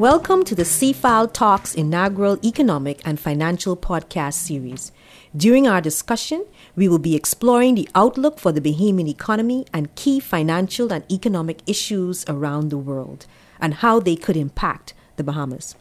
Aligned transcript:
Welcome 0.00 0.44
to 0.44 0.54
the 0.54 0.62
CFAL 0.62 1.30
Talks 1.30 1.74
inaugural 1.74 2.38
economic 2.42 3.02
and 3.04 3.20
financial 3.20 3.76
podcast 3.76 4.32
series. 4.32 4.92
During 5.36 5.68
our 5.68 5.82
discussion, 5.82 6.46
we 6.74 6.88
will 6.88 6.98
be 6.98 7.14
exploring 7.14 7.74
the 7.74 7.86
outlook 7.94 8.38
for 8.38 8.50
the 8.50 8.62
Bahamian 8.62 9.10
economy 9.10 9.66
and 9.74 9.94
key 9.96 10.18
financial 10.18 10.90
and 10.90 11.04
economic 11.12 11.58
issues 11.66 12.24
around 12.28 12.70
the 12.70 12.78
world 12.78 13.26
and 13.60 13.74
how 13.74 14.00
they 14.00 14.16
could 14.16 14.38
impact 14.38 14.94
the 15.16 15.22
Bahamas. 15.22 15.76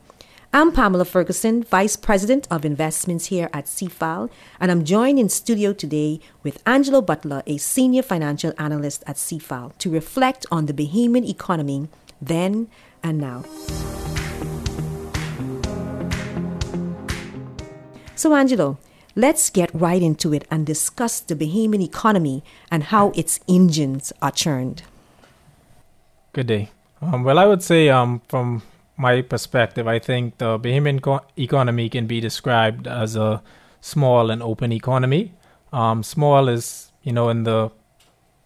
I'm 0.51 0.73
Pamela 0.73 1.05
Ferguson, 1.05 1.63
Vice 1.63 1.95
President 1.95 2.45
of 2.51 2.65
Investments 2.65 3.27
here 3.27 3.49
at 3.53 3.67
CFAL, 3.67 4.29
and 4.59 4.69
I'm 4.69 4.83
joined 4.83 5.19
in 5.19 5.29
studio 5.29 5.71
today 5.71 6.19
with 6.43 6.61
Angelo 6.65 7.01
Butler, 7.01 7.41
a 7.47 7.57
Senior 7.57 8.01
Financial 8.01 8.51
Analyst 8.57 9.01
at 9.07 9.15
CFAL, 9.15 9.77
to 9.77 9.89
reflect 9.89 10.45
on 10.51 10.65
the 10.65 10.73
Bahamian 10.73 11.25
economy 11.25 11.87
then 12.21 12.67
and 13.03 13.17
now. 13.17 13.43
So, 18.15 18.35
Angelo, 18.35 18.77
let's 19.15 19.49
get 19.49 19.69
right 19.73 20.01
into 20.01 20.33
it 20.33 20.45
and 20.51 20.65
discuss 20.65 21.21
the 21.21 21.35
Bahamian 21.35 21.81
economy 21.81 22.43
and 22.69 22.83
how 22.83 23.11
its 23.11 23.39
engines 23.47 24.11
are 24.21 24.31
churned. 24.31 24.83
Good 26.33 26.47
day. 26.47 26.69
Um, 27.01 27.23
well, 27.23 27.39
I 27.39 27.45
would 27.45 27.63
say, 27.63 27.87
um, 27.89 28.21
from 28.27 28.61
my 28.97 29.21
perspective, 29.21 29.87
I 29.87 29.99
think 29.99 30.37
the 30.37 30.59
Bahamian 30.59 31.01
co- 31.01 31.21
economy 31.37 31.87
can 31.87 32.07
be 32.07 32.19
described 32.19 32.87
as 32.87 33.15
a 33.15 33.41
small 33.79 34.29
and 34.29 34.43
open 34.43 34.73
economy. 34.73 35.33
Um, 35.71 36.03
small 36.03 36.49
is, 36.49 36.91
you 37.03 37.13
know, 37.13 37.29
in 37.29 37.43
the 37.43 37.71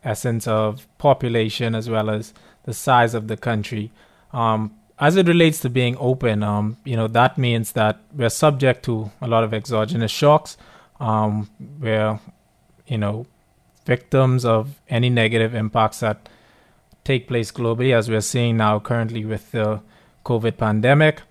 essence 0.03 0.47
of 0.47 0.87
population 0.97 1.75
as 1.75 1.89
well 1.89 2.09
as 2.09 2.33
the 2.63 2.73
size 2.73 3.13
of 3.13 3.27
the 3.27 3.37
country. 3.37 3.91
Um, 4.31 4.75
as 4.99 5.15
it 5.15 5.27
relates 5.27 5.59
to 5.61 5.69
being 5.69 5.97
open, 5.99 6.43
um, 6.43 6.77
you 6.83 6.95
know, 6.95 7.07
that 7.07 7.37
means 7.37 7.73
that 7.73 7.99
we're 8.13 8.29
subject 8.29 8.85
to 8.85 9.11
a 9.21 9.27
lot 9.27 9.43
of 9.43 9.53
exogenous 9.53 10.11
shocks. 10.11 10.57
Um, 10.99 11.49
we're, 11.79 12.19
you 12.87 12.97
know, 12.97 13.25
victims 13.85 14.45
of 14.45 14.79
any 14.89 15.09
negative 15.09 15.53
impacts 15.55 15.99
that 15.99 16.29
take 17.03 17.27
place 17.27 17.51
globally, 17.51 17.93
as 17.93 18.09
we're 18.09 18.21
seeing 18.21 18.57
now 18.57 18.79
currently 18.79 19.25
with 19.25 19.51
the 19.51 19.81
COVID 20.25 20.57
pandemic. 20.57 21.21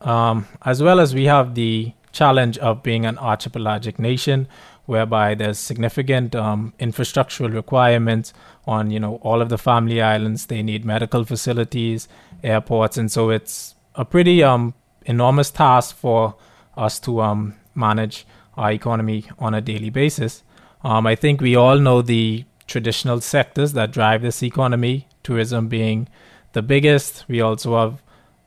Um, 0.00 0.46
as 0.62 0.82
well 0.82 1.00
as 1.00 1.14
we 1.14 1.24
have 1.24 1.54
the 1.54 1.92
challenge 2.12 2.56
of 2.58 2.82
being 2.82 3.04
an 3.04 3.18
archipelagic 3.18 3.98
nation, 3.98 4.48
whereby 4.90 5.36
there's 5.36 5.56
significant 5.56 6.34
um, 6.34 6.72
infrastructural 6.80 7.54
requirements 7.54 8.32
on, 8.66 8.90
you 8.90 8.98
know, 8.98 9.20
all 9.22 9.40
of 9.40 9.48
the 9.48 9.56
family 9.56 10.02
islands. 10.02 10.46
They 10.46 10.64
need 10.64 10.84
medical 10.84 11.24
facilities, 11.24 12.08
airports, 12.42 12.98
and 12.98 13.08
so 13.10 13.30
it's 13.30 13.76
a 13.94 14.04
pretty 14.04 14.42
um, 14.42 14.74
enormous 15.06 15.52
task 15.52 15.94
for 15.94 16.34
us 16.76 16.98
to 17.00 17.20
um, 17.20 17.54
manage 17.72 18.26
our 18.56 18.72
economy 18.72 19.26
on 19.38 19.54
a 19.54 19.60
daily 19.60 19.90
basis. 19.90 20.42
Um, 20.82 21.06
I 21.06 21.14
think 21.14 21.40
we 21.40 21.54
all 21.54 21.78
know 21.78 22.02
the 22.02 22.44
traditional 22.66 23.20
sectors 23.20 23.74
that 23.74 23.92
drive 23.92 24.22
this 24.22 24.42
economy, 24.42 25.06
tourism 25.22 25.68
being 25.68 26.08
the 26.52 26.62
biggest. 26.62 27.24
We 27.28 27.40
also 27.40 27.78
have, 27.78 28.02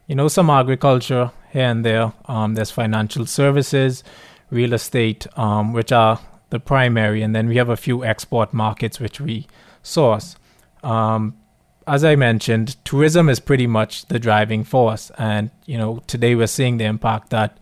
you 0.08 0.16
know, 0.16 0.28
some 0.28 0.50
agriculture 0.50 1.32
here 1.54 1.70
and 1.70 1.86
there. 1.86 2.12
Um, 2.26 2.56
there's 2.56 2.72
financial 2.72 3.26
services, 3.26 4.04
real 4.50 4.74
estate, 4.74 5.26
um, 5.38 5.72
which 5.72 5.94
are 5.94 6.20
the 6.54 6.60
primary, 6.60 7.24
and 7.24 7.36
then 7.36 7.48
we 7.48 7.58
have 7.58 7.70
a 7.70 7.76
few 7.76 8.06
export 8.06 8.54
markets 8.54 9.00
which 9.00 9.20
we 9.20 9.48
source. 9.82 10.36
Um, 10.84 11.36
as 11.88 12.04
I 12.04 12.16
mentioned, 12.16 12.78
tourism 12.86 13.28
is 13.28 13.40
pretty 13.40 13.66
much 13.66 14.06
the 14.06 14.20
driving 14.20 14.64
force, 14.64 15.12
and 15.18 15.50
you 15.66 15.80
know 15.80 16.04
today 16.06 16.36
we're 16.36 16.56
seeing 16.60 16.78
the 16.78 16.86
impact 16.86 17.32
that 17.32 17.58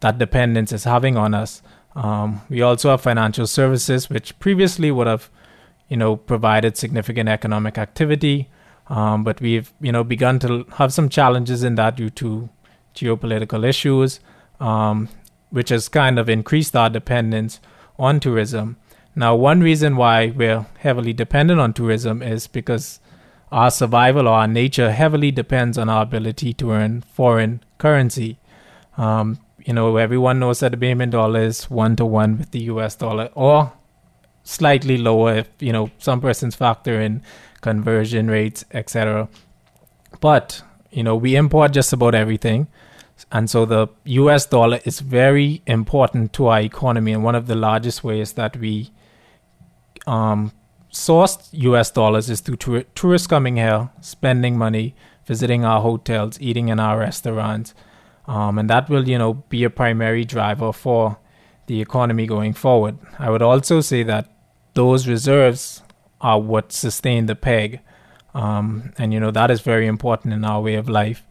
that 0.00 0.18
dependence 0.18 0.72
is 0.72 0.82
having 0.82 1.16
on 1.16 1.32
us. 1.32 1.62
Um, 1.94 2.40
we 2.50 2.60
also 2.60 2.90
have 2.90 3.00
financial 3.00 3.46
services, 3.46 4.10
which 4.10 4.36
previously 4.40 4.90
would 4.90 5.06
have, 5.06 5.30
you 5.88 5.96
know, 5.96 6.16
provided 6.16 6.76
significant 6.76 7.28
economic 7.28 7.78
activity, 7.78 8.48
um, 8.88 9.22
but 9.22 9.40
we've 9.40 9.72
you 9.80 9.92
know 9.92 10.02
begun 10.02 10.40
to 10.40 10.66
have 10.78 10.92
some 10.92 11.08
challenges 11.08 11.62
in 11.62 11.76
that 11.76 11.94
due 11.94 12.10
to 12.10 12.48
geopolitical 12.96 13.64
issues, 13.64 14.18
um, 14.58 15.08
which 15.50 15.68
has 15.68 15.88
kind 15.88 16.18
of 16.18 16.28
increased 16.28 16.74
our 16.74 16.90
dependence 16.90 17.60
on 17.98 18.20
tourism. 18.20 18.76
Now, 19.16 19.36
one 19.36 19.60
reason 19.60 19.96
why 19.96 20.32
we're 20.34 20.66
heavily 20.78 21.12
dependent 21.12 21.60
on 21.60 21.72
tourism 21.72 22.22
is 22.22 22.46
because 22.46 23.00
our 23.52 23.70
survival 23.70 24.26
or 24.26 24.34
our 24.34 24.48
nature 24.48 24.90
heavily 24.90 25.30
depends 25.30 25.78
on 25.78 25.88
our 25.88 26.02
ability 26.02 26.52
to 26.54 26.72
earn 26.72 27.02
foreign 27.02 27.62
currency. 27.78 28.38
Um, 28.96 29.38
you 29.64 29.72
know, 29.72 29.96
everyone 29.96 30.40
knows 30.40 30.60
that 30.60 30.72
the 30.72 30.76
Bahamian 30.76 31.10
dollar 31.10 31.42
is 31.42 31.70
one 31.70 31.94
to 31.96 32.04
one 32.04 32.38
with 32.38 32.50
the 32.50 32.64
US 32.64 32.96
dollar, 32.96 33.30
or 33.34 33.72
slightly 34.42 34.98
lower 34.98 35.36
if, 35.36 35.48
you 35.60 35.72
know, 35.72 35.90
some 35.98 36.20
persons 36.20 36.56
factor 36.56 37.00
in 37.00 37.22
conversion 37.60 38.28
rates, 38.28 38.64
etc. 38.72 39.28
But, 40.20 40.62
you 40.90 41.02
know, 41.02 41.16
we 41.16 41.36
import 41.36 41.72
just 41.72 41.92
about 41.92 42.14
everything. 42.14 42.66
And 43.30 43.48
so 43.48 43.64
the 43.64 43.88
US 44.04 44.46
dollar 44.46 44.80
is 44.84 45.00
very 45.00 45.62
important 45.66 46.32
to 46.34 46.48
our 46.48 46.60
economy. 46.60 47.12
And 47.12 47.24
one 47.24 47.34
of 47.34 47.46
the 47.46 47.54
largest 47.54 48.04
ways 48.04 48.32
that 48.34 48.56
we 48.56 48.90
um, 50.06 50.52
sourced 50.92 51.48
US 51.52 51.90
dollars 51.90 52.30
is 52.30 52.40
through 52.40 52.56
tour- 52.56 52.84
tourists 52.94 53.26
coming 53.26 53.56
here, 53.56 53.90
spending 54.00 54.58
money, 54.58 54.94
visiting 55.26 55.64
our 55.64 55.80
hotels, 55.80 56.40
eating 56.40 56.68
in 56.68 56.78
our 56.78 56.98
restaurants. 56.98 57.74
Um, 58.26 58.58
and 58.58 58.70
that 58.70 58.88
will, 58.88 59.08
you 59.08 59.18
know, 59.18 59.34
be 59.34 59.64
a 59.64 59.70
primary 59.70 60.24
driver 60.24 60.72
for 60.72 61.18
the 61.66 61.80
economy 61.80 62.26
going 62.26 62.52
forward. 62.52 62.98
I 63.18 63.30
would 63.30 63.42
also 63.42 63.80
say 63.80 64.02
that 64.02 64.30
those 64.74 65.06
reserves 65.06 65.82
are 66.20 66.40
what 66.40 66.72
sustain 66.72 67.26
the 67.26 67.34
peg. 67.34 67.80
Um, 68.34 68.92
and, 68.98 69.12
you 69.12 69.20
know, 69.20 69.30
that 69.30 69.50
is 69.50 69.60
very 69.60 69.86
important 69.86 70.34
in 70.34 70.44
our 70.44 70.60
way 70.60 70.74
of 70.74 70.88
life. 70.88 71.26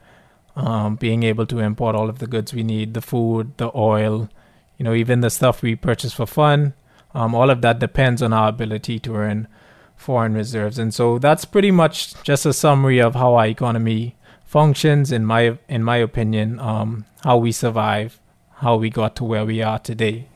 Um, 0.55 0.97
being 0.97 1.23
able 1.23 1.47
to 1.47 1.59
import 1.59 1.95
all 1.95 2.09
of 2.09 2.19
the 2.19 2.27
goods 2.27 2.53
we 2.53 2.61
need, 2.61 2.93
the 2.93 3.01
food, 3.01 3.57
the 3.57 3.71
oil, 3.73 4.29
you 4.77 4.83
know, 4.83 4.93
even 4.93 5.21
the 5.21 5.31
stuff 5.31 5.63
we 5.63 5.75
purchase 5.75 6.13
for 6.13 6.27
fun, 6.27 6.75
um, 7.15 7.33
all 7.33 7.49
of 7.49 7.61
that 7.61 7.79
depends 7.79 8.21
on 8.21 8.33
our 8.33 8.49
ability 8.49 8.99
to 8.99 9.15
earn 9.15 9.47
foreign 9.95 10.35
reserves. 10.35 10.77
And 10.77 10.93
so 10.93 11.17
that's 11.17 11.45
pretty 11.45 11.71
much 11.71 12.21
just 12.23 12.45
a 12.45 12.53
summary 12.53 13.01
of 13.01 13.15
how 13.15 13.33
our 13.33 13.47
economy 13.47 14.15
functions, 14.45 15.11
in 15.11 15.25
my 15.25 15.57
in 15.67 15.83
my 15.83 15.97
opinion, 15.97 16.59
um, 16.59 17.05
how 17.23 17.37
we 17.37 17.51
survive, 17.51 18.19
how 18.57 18.75
we 18.75 18.89
got 18.89 19.15
to 19.15 19.23
where 19.23 19.45
we 19.45 19.61
are 19.61 19.79
today. 19.79 20.27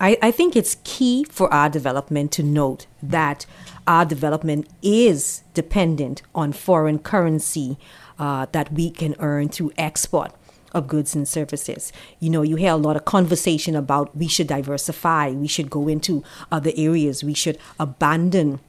I, 0.00 0.18
I 0.20 0.30
think 0.32 0.56
it's 0.56 0.76
key 0.82 1.24
for 1.24 1.52
our 1.54 1.68
development 1.68 2.32
to 2.32 2.42
note 2.42 2.86
that 3.02 3.46
our 3.86 4.04
development 4.04 4.68
is 4.82 5.42
dependent 5.54 6.22
on 6.34 6.52
foreign 6.52 6.98
currency 6.98 7.78
uh, 8.18 8.46
that 8.52 8.72
we 8.72 8.90
can 8.90 9.14
earn 9.18 9.48
through 9.48 9.72
export 9.78 10.32
of 10.72 10.88
goods 10.88 11.14
and 11.14 11.26
services. 11.26 11.92
You 12.18 12.30
know, 12.30 12.42
you 12.42 12.56
hear 12.56 12.72
a 12.72 12.76
lot 12.76 12.96
of 12.96 13.04
conversation 13.04 13.76
about 13.76 14.14
we 14.16 14.28
should 14.28 14.48
diversify, 14.48 15.30
we 15.30 15.48
should 15.48 15.70
go 15.70 15.88
into 15.88 16.24
other 16.50 16.72
areas, 16.76 17.22
we 17.22 17.34
should 17.34 17.58
abandon 17.78 18.60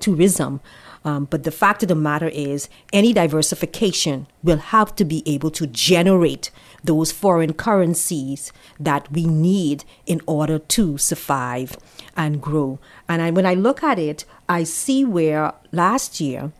tourism. 0.00 0.60
Um, 1.04 1.26
but 1.26 1.44
the 1.44 1.52
fact 1.52 1.82
of 1.84 1.88
the 1.88 1.94
matter 1.94 2.28
is, 2.28 2.68
any 2.92 3.12
diversification 3.12 4.26
will 4.42 4.58
have 4.58 4.96
to 4.96 5.04
be 5.04 5.22
able 5.26 5.50
to 5.52 5.66
generate 5.66 6.50
those 6.82 7.12
foreign 7.12 7.54
currencies 7.54 8.52
that 8.80 9.10
we 9.12 9.24
need 9.24 9.84
in 10.06 10.20
order 10.26 10.58
to 10.58 10.98
survive 10.98 11.76
and 12.16 12.42
grow. 12.42 12.80
And 13.08 13.22
I, 13.22 13.30
when 13.30 13.46
I 13.46 13.54
look 13.54 13.82
at 13.82 13.98
it, 13.98 14.24
I 14.48 14.64
see 14.64 15.04
where 15.04 15.52
last 15.70 16.20
year 16.20 16.52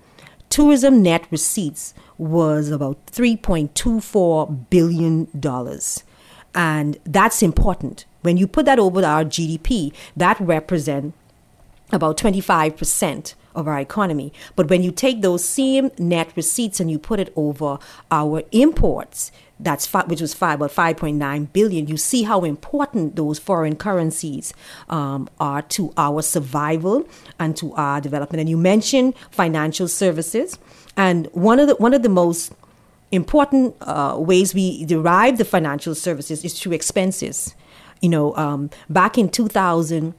tourism 0.49 1.03
net 1.03 1.27
receipts 1.31 1.93
was 2.19 2.71
about 2.71 3.07
$3.24 3.07 4.71
billion. 4.71 5.29
And 6.55 6.99
that's 7.05 7.43
important. 7.43 8.05
When 8.23 8.37
you 8.37 8.47
put 8.47 8.67
that 8.67 8.79
over 8.79 9.05
our 9.05 9.25
GDP, 9.25 9.93
that 10.17 10.39
represents 10.41 11.17
about 11.93 12.19
25% 12.19 13.35
of 13.55 13.67
our 13.67 13.79
economy. 13.81 14.33
But 14.57 14.69
when 14.69 14.83
you 14.83 14.93
take 14.93 15.23
those 15.23 15.45
same 15.45 15.91
net 15.99 16.33
receipts 16.37 16.81
and 16.81 16.91
you 16.91 16.99
put 16.99 17.21
it 17.21 17.33
over 17.35 17.79
our 18.11 18.43
imports, 18.53 19.33
that's 19.61 19.87
five, 19.87 20.09
which 20.09 20.21
was 20.21 20.35
five, 20.35 20.61
about 20.61 20.71
5.9 20.71 21.53
billion. 21.53 21.87
You 21.87 21.97
see 21.97 22.23
how 22.23 22.45
important 22.45 23.17
those 23.17 23.39
foreign 23.39 23.77
currencies 23.77 24.55
um, 24.89 25.29
are 25.41 25.63
to 25.63 25.93
our 25.97 26.23
survival 26.23 27.09
and 27.39 27.57
to 27.57 27.75
our 27.75 28.01
development. 28.01 28.41
And 28.41 28.49
you 28.49 28.57
mentioned 28.57 29.15
financial 29.31 29.89
services, 29.89 30.59
and 30.97 31.27
one 31.33 31.59
of 31.59 31.69
the 31.69 31.75
one 31.77 31.95
of 31.95 32.03
the 32.03 32.09
most 32.09 32.53
important 33.11 33.75
uh, 33.81 34.17
ways 34.19 34.55
we 34.55 34.85
derive 34.85 35.39
the 35.39 35.45
financial 35.45 35.95
services 35.95 36.45
is 36.45 36.59
through 36.59 36.73
expenses. 36.73 37.55
You 38.01 38.11
know, 38.11 38.37
um, 38.37 38.71
back 38.89 39.19
in 39.19 39.29
2000 39.29 40.15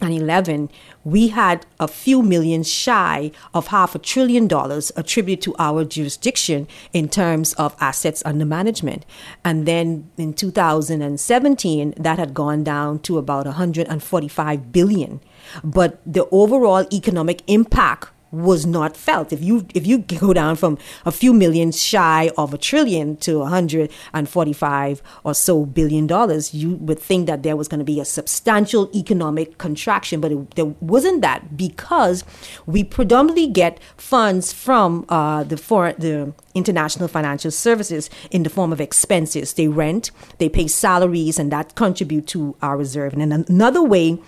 and 0.00 0.12
11, 0.12 0.70
we 1.04 1.28
had 1.28 1.66
a 1.80 1.88
few 1.88 2.22
million 2.22 2.62
shy 2.62 3.30
of 3.52 3.68
half 3.68 3.94
a 3.94 3.98
trillion 3.98 4.46
dollars 4.46 4.92
attributed 4.96 5.42
to 5.42 5.54
our 5.58 5.84
jurisdiction 5.84 6.68
in 6.92 7.08
terms 7.08 7.52
of 7.54 7.76
assets 7.80 8.22
under 8.24 8.44
management. 8.44 9.04
And 9.44 9.66
then 9.66 10.10
in 10.16 10.34
2017, 10.34 11.94
that 11.96 12.18
had 12.18 12.34
gone 12.34 12.64
down 12.64 13.00
to 13.00 13.18
about 13.18 13.46
145 13.46 14.72
billion. 14.72 15.20
But 15.64 16.00
the 16.06 16.28
overall 16.30 16.86
economic 16.92 17.42
impact 17.46 18.10
was 18.30 18.66
not 18.66 18.96
felt. 18.96 19.32
If 19.32 19.42
you 19.42 19.66
if 19.74 19.86
you 19.86 19.98
go 20.20 20.32
down 20.32 20.56
from 20.56 20.78
a 21.04 21.12
few 21.12 21.32
million 21.32 21.72
shy 21.72 22.30
of 22.36 22.52
a 22.54 22.58
trillion 22.58 23.16
to 23.18 23.40
145 23.40 25.02
or 25.24 25.34
so 25.34 25.64
billion 25.64 26.06
dollars, 26.06 26.54
you 26.54 26.74
would 26.76 26.98
think 26.98 27.26
that 27.26 27.42
there 27.42 27.56
was 27.56 27.68
going 27.68 27.78
to 27.78 27.84
be 27.84 28.00
a 28.00 28.04
substantial 28.04 28.90
economic 28.94 29.58
contraction, 29.58 30.20
but 30.20 30.32
it, 30.32 30.54
there 30.54 30.66
wasn't 30.80 31.22
that 31.22 31.56
because 31.56 32.24
we 32.66 32.84
predominantly 32.84 33.46
get 33.46 33.80
funds 33.96 34.52
from 34.52 35.04
uh, 35.08 35.44
the 35.44 35.56
for 35.56 35.92
the 35.94 36.32
international 36.54 37.08
financial 37.08 37.50
services 37.50 38.10
in 38.30 38.42
the 38.42 38.50
form 38.50 38.72
of 38.72 38.80
expenses. 38.80 39.54
They 39.54 39.68
rent, 39.68 40.10
they 40.38 40.48
pay 40.48 40.66
salaries, 40.66 41.38
and 41.38 41.52
that 41.52 41.74
contribute 41.74 42.26
to 42.28 42.56
our 42.62 42.76
reserve. 42.76 43.14
And 43.14 43.32
another 43.48 43.82
way 43.82 44.18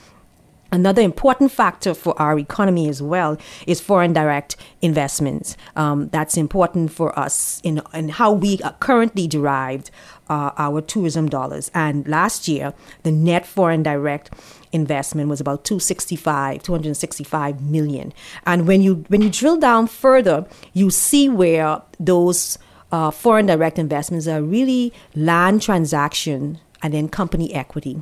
Another 0.73 1.03
important 1.03 1.51
factor 1.51 1.95
for 1.95 2.21
our 2.21 2.39
economy 2.39 2.89
as 2.89 3.03
well 3.03 3.37
is 3.67 3.81
foreign 3.81 4.13
direct 4.13 4.57
investments. 4.81 5.57
Um, 5.75 6.09
that's 6.11 6.37
important 6.37 6.93
for 6.93 7.17
us 7.19 7.61
in, 7.65 7.83
in 7.93 8.11
how 8.11 8.33
we 8.33 8.61
currently 8.79 9.27
derived 9.27 9.91
uh, 10.29 10.53
our 10.57 10.81
tourism 10.81 11.29
dollars. 11.29 11.71
And 11.75 12.07
last 12.07 12.47
year, 12.47 12.73
the 13.03 13.11
net 13.11 13.47
foreign 13.47 13.83
direct 13.83 14.31
investment 14.73 15.29
was 15.29 15.41
about 15.41 15.65
265 15.65 16.63
265 16.63 17.61
million 17.61 18.13
and 18.47 18.69
when 18.69 18.81
you 18.83 19.05
when 19.09 19.21
you 19.21 19.29
drill 19.29 19.57
down 19.57 19.85
further 19.85 20.47
you 20.73 20.91
see 20.91 21.29
where 21.29 21.83
those 21.99 22.57
uh, 22.93 23.11
foreign 23.11 23.47
direct 23.47 23.81
investments 23.81 24.29
are 24.29 24.41
really 24.41 24.93
land 25.17 25.61
transaction 25.61 26.61
and 26.85 26.95
then 26.95 27.09
company 27.09 27.53
equity 27.53 28.01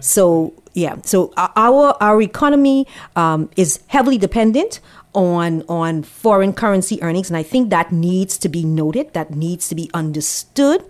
so 0.00 0.54
yeah, 0.74 0.96
so 1.02 1.32
our 1.36 1.96
our 2.00 2.22
economy 2.22 2.86
um, 3.16 3.50
is 3.56 3.80
heavily 3.88 4.18
dependent 4.18 4.80
on 5.14 5.64
on 5.68 6.02
foreign 6.02 6.52
currency 6.52 7.02
earnings, 7.02 7.28
and 7.30 7.36
I 7.36 7.42
think 7.42 7.70
that 7.70 7.90
needs 7.90 8.38
to 8.38 8.48
be 8.48 8.64
noted. 8.64 9.12
That 9.14 9.30
needs 9.30 9.68
to 9.68 9.74
be 9.74 9.90
understood, 9.92 10.84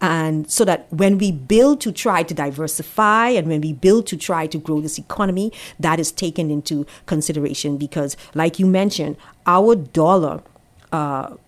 and 0.00 0.50
so 0.50 0.64
that 0.64 0.86
when 0.92 1.18
we 1.18 1.32
build 1.32 1.80
to 1.82 1.92
try 1.92 2.22
to 2.22 2.34
diversify 2.34 3.28
and 3.28 3.48
when 3.48 3.60
we 3.60 3.72
build 3.72 4.06
to 4.08 4.16
try 4.16 4.46
to 4.48 4.58
grow 4.58 4.80
this 4.80 4.98
economy, 4.98 5.52
that 5.80 5.98
is 5.98 6.12
taken 6.12 6.50
into 6.50 6.86
consideration. 7.06 7.78
Because, 7.78 8.16
like 8.34 8.58
you 8.58 8.66
mentioned, 8.66 9.16
our 9.46 9.74
dollar 9.74 10.42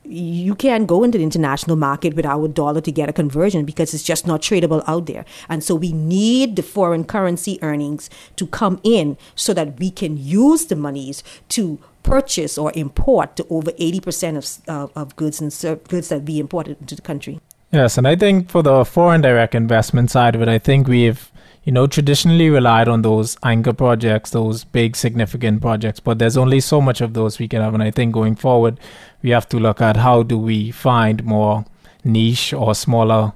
you 0.04 0.54
can't 0.54 0.86
go 0.86 1.04
into 1.04 1.18
the 1.18 1.24
international 1.24 1.76
market 1.76 2.14
with 2.14 2.24
our 2.24 2.48
dollar 2.48 2.80
to 2.80 2.90
get 2.90 3.08
a 3.08 3.12
conversion 3.12 3.64
because 3.64 3.92
it's 3.92 4.02
just 4.02 4.26
not 4.26 4.40
tradable 4.40 4.82
out 4.86 5.06
there. 5.06 5.24
And 5.48 5.62
so 5.62 5.74
we 5.74 5.92
need 5.92 6.56
the 6.56 6.62
foreign 6.62 7.04
currency 7.04 7.58
earnings 7.62 8.08
to 8.36 8.46
come 8.46 8.80
in 8.82 9.16
so 9.34 9.52
that 9.54 9.78
we 9.78 9.90
can 9.90 10.16
use 10.16 10.66
the 10.66 10.76
monies 10.76 11.22
to 11.50 11.78
purchase 12.02 12.56
or 12.56 12.72
import 12.74 13.36
to 13.36 13.46
over 13.50 13.72
80% 13.72 14.36
of, 14.36 14.68
uh, 14.68 14.88
of 14.98 15.16
goods 15.16 15.40
and 15.40 15.52
ser- 15.52 15.76
goods 15.76 16.08
that 16.08 16.22
we 16.22 16.38
imported 16.38 16.80
into 16.80 16.94
the 16.94 17.02
country. 17.02 17.40
Yes, 17.72 17.98
and 17.98 18.06
I 18.06 18.14
think 18.14 18.50
for 18.50 18.62
the 18.62 18.84
foreign 18.84 19.20
direct 19.20 19.54
investment 19.54 20.10
side 20.10 20.34
of 20.36 20.42
it, 20.42 20.48
I 20.48 20.58
think 20.58 20.86
we've 20.86 21.32
you 21.64 21.72
know, 21.72 21.86
traditionally 21.86 22.50
relied 22.50 22.88
on 22.88 23.02
those 23.02 23.38
anchor 23.42 23.72
projects, 23.72 24.30
those 24.30 24.64
big 24.64 24.94
significant 24.94 25.62
projects, 25.62 25.98
but 25.98 26.18
there's 26.18 26.36
only 26.36 26.60
so 26.60 26.80
much 26.80 27.00
of 27.00 27.14
those 27.14 27.38
we 27.38 27.48
can 27.48 27.62
have. 27.62 27.72
And 27.72 27.82
I 27.82 27.90
think 27.90 28.12
going 28.12 28.36
forward, 28.36 28.78
we 29.22 29.30
have 29.30 29.48
to 29.48 29.58
look 29.58 29.80
at 29.80 29.96
how 29.96 30.22
do 30.22 30.38
we 30.38 30.70
find 30.70 31.24
more 31.24 31.64
niche 32.04 32.52
or 32.52 32.74
smaller 32.74 33.32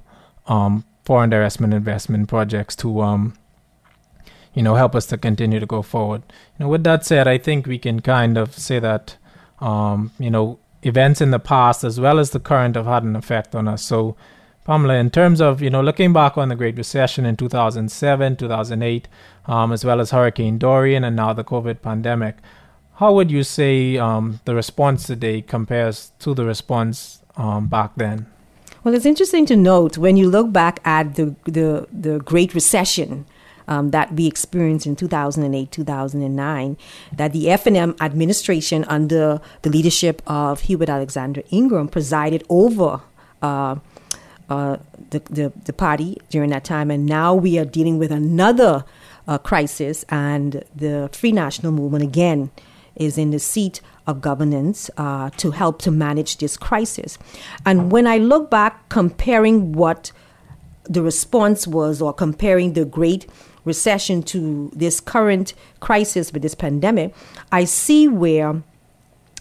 um, 0.47 0.85
foreign 1.05 1.33
investment 1.33 1.73
investment 1.73 2.29
projects 2.29 2.77
to, 2.77 3.01
um, 3.01 3.35
you 4.53 4.63
know, 4.63 4.75
help 4.75 4.95
us 4.95 5.07
to 5.07 5.17
continue 5.17 5.59
to 5.59 5.67
go 5.67 5.81
forward. 5.81 6.23
You 6.59 6.65
know, 6.65 6.69
with 6.69 6.85
that 6.85 7.07
said, 7.07 7.27
I 7.27 7.39
think 7.39 7.67
we 7.67 7.79
can 7.79 8.01
kind 8.01 8.37
of 8.37 8.59
say 8.59 8.79
that, 8.79 9.17
um, 9.61 10.13
you 10.19 10.31
know, 10.31 10.59
events 10.83 11.23
in 11.23 11.31
the 11.31 11.39
past 11.39 11.83
as 11.83 11.99
well 11.99 12.19
as 12.19 12.31
the 12.31 12.41
current 12.41 12.77
have 12.77 12.85
had 12.85 13.05
an 13.05 13.17
effect 13.17 13.55
on 13.55 13.69
us. 13.69 13.83
So 13.83 14.17
Pamela, 14.69 14.97
in 14.97 15.09
terms 15.09 15.41
of 15.41 15.63
you 15.63 15.71
know 15.71 15.81
looking 15.81 16.13
back 16.13 16.37
on 16.37 16.51
the 16.51 16.55
Great 16.55 16.77
Recession 16.77 17.25
in 17.25 17.39
2007, 17.39 18.37
2008, 18.37 19.09
um, 19.47 19.73
as 19.73 19.83
well 19.83 19.99
as 19.99 20.11
Hurricane 20.11 20.59
Dorian 20.59 21.05
and 21.05 21.17
now 21.17 21.33
the 21.33 21.43
COVID 21.43 21.81
pandemic, 21.81 22.37
how 22.97 23.15
would 23.15 23.31
you 23.31 23.45
say 23.45 23.97
um, 23.97 24.41
the 24.45 24.55
response 24.55 25.07
today 25.07 25.41
compares 25.41 26.13
to 26.19 26.35
the 26.35 26.45
response 26.45 27.23
um, 27.39 27.69
back 27.69 27.93
then? 27.97 28.27
Well, 28.85 28.93
it's 28.93 29.07
interesting 29.07 29.47
to 29.47 29.57
note 29.57 29.97
when 29.97 30.19
you 30.19 30.29
look 30.29 30.53
back 30.53 30.81
at 30.85 31.15
the 31.15 31.35
the, 31.47 31.89
the 31.91 32.19
Great 32.19 32.55
Recession. 32.55 33.25
Um, 33.71 33.91
that 33.91 34.15
we 34.15 34.27
experienced 34.27 34.87
in 34.87 34.97
2008, 34.97 35.71
2009, 35.71 36.79
that 37.13 37.35
the 37.35 37.45
FNM 37.49 38.01
administration 38.01 38.83
under 38.85 39.43
the 39.61 39.69
leadership 39.69 40.23
of 40.27 40.61
Hubert 40.61 40.89
Alexander 40.89 41.43
Ingraham 41.53 41.89
presided 41.89 42.45
over 42.49 43.03
uh, 43.43 43.77
uh, 44.49 44.79
the, 45.11 45.21
the, 45.31 45.53
the, 45.65 45.73
party 45.73 46.19
during 46.31 46.51
that 46.51 46.65
time. 46.65 46.91
And 46.91 47.07
now 47.07 47.35
we 47.35 47.59
are 47.59 47.65
dealing 47.65 47.99
with 47.99 48.11
another 48.11 48.85
uh, 49.27 49.39
crisis, 49.39 50.05
and 50.09 50.65
the 50.75 51.11
Free 51.13 51.33
National 51.33 51.71
Movement 51.71 52.03
again 52.03 52.51
is 52.97 53.19
in 53.19 53.31
the 53.31 53.39
seat 53.39 53.81
of 54.07 54.23
governance 54.23 54.91
uh, 54.97 55.29
to 55.37 55.51
help 55.51 55.81
to 55.83 55.91
manage 55.91 56.39
this 56.39 56.57
crisis. 56.57 57.19
And 57.67 57.93
when 57.93 58.07
I 58.07 58.17
look 58.17 58.51
back, 58.51 58.89
comparing 58.89 59.73
what 59.73 60.13
the 60.85 61.03
response 61.03 61.67
was, 61.67 62.01
or 62.01 62.15
comparing 62.15 62.73
the 62.73 62.87
Great 62.87 63.27
Recession 63.65 64.23
to 64.23 64.71
this 64.75 64.99
current 64.99 65.53
crisis 65.81 66.33
with 66.33 66.41
this 66.41 66.55
pandemic, 66.55 67.15
I 67.53 67.65
see 67.65 68.09
where 68.09 68.63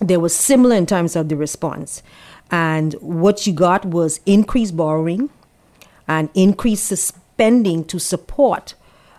there 0.02 0.20
was 0.20 0.36
similar 0.36 0.76
in 0.76 0.86
terms 0.86 1.16
of 1.16 1.30
the 1.30 1.38
response. 1.38 2.04
And 2.52 2.94
what 2.96 3.46
you 3.46 3.54
got 3.54 3.86
was 3.86 4.20
increased 4.26 4.76
borrowing 4.76 5.30
and 6.08 6.30
increased 6.34 6.96
spending 6.98 7.84
to 7.86 8.00
support 8.00 8.74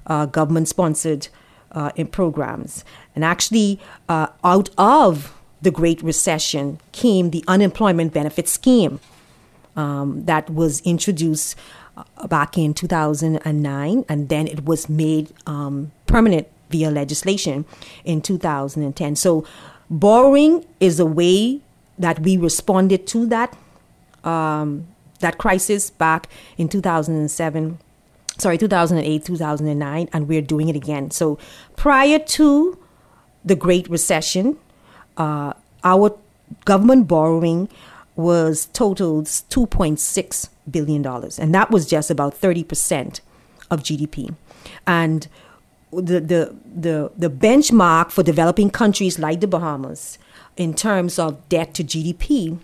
uh, 0.07 0.27
government 0.27 0.69
sponsored 0.69 1.29
uh, 1.73 1.91
programs. 2.11 2.85
And 3.15 3.25
actually, 3.25 3.79
uh, 4.09 4.29
out 4.43 4.71
of 4.79 5.35
the 5.61 5.71
Great 5.71 6.03
Recession 6.03 6.81
came 6.93 7.31
the 7.31 7.45
unemployment 7.47 8.15
benefit 8.15 8.49
scheme 8.49 9.01
um, 9.77 10.25
that 10.25 10.49
was 10.51 10.81
introduced 10.83 11.57
uh, 11.97 12.27
back 12.27 12.57
in 12.57 12.75
2009, 12.75 14.05
and 14.09 14.29
then 14.29 14.47
it 14.47 14.65
was 14.65 14.89
made 14.89 15.33
um, 15.47 15.93
permanent 16.07 16.49
via 16.71 16.91
legislation 16.91 17.65
in 18.05 18.21
2010. 18.21 19.17
So, 19.17 19.45
borrowing 19.91 20.65
is 20.81 21.01
a 21.01 21.07
way 21.07 21.61
that 21.99 22.21
we 22.21 22.37
responded 22.37 23.07
to 23.09 23.27
that 23.27 23.57
um, 24.25 24.87
that 25.21 25.39
crisis 25.39 25.91
back 25.91 26.29
in 26.57 26.69
2007 26.69 27.79
sorry 28.39 28.59
2008 28.59 29.25
2009 29.25 30.09
and 30.13 30.29
we're 30.29 30.43
doing 30.43 30.69
it 30.69 30.77
again. 30.77 31.11
So 31.11 31.39
prior 31.77 32.19
to 32.19 32.79
the 33.45 33.57
great 33.57 33.89
recession 33.89 34.59
uh, 35.17 35.53
our 35.85 36.17
government 36.65 37.09
borrowing 37.09 37.69
was 38.17 38.67
totaled 38.67 39.27
2.6 39.27 40.49
billion 40.71 41.03
dollars 41.03 41.39
and 41.39 41.55
that 41.55 41.71
was 41.71 41.87
just 41.87 42.11
about 42.11 42.35
30% 42.35 43.21
of 43.71 43.83
gdp 43.83 44.35
and 44.87 45.29
the, 45.93 46.21
the, 46.21 46.57
the, 46.65 47.11
the 47.17 47.31
benchmark 47.31 48.11
for 48.11 48.23
developing 48.23 48.71
countries 48.71 49.19
like 49.19 49.41
the 49.41 49.47
Bahamas 49.47 50.19
in 50.59 50.75
terms 50.75 51.19
of 51.19 51.49
debt 51.49 51.73
to 51.75 51.85
GDP 51.85 52.59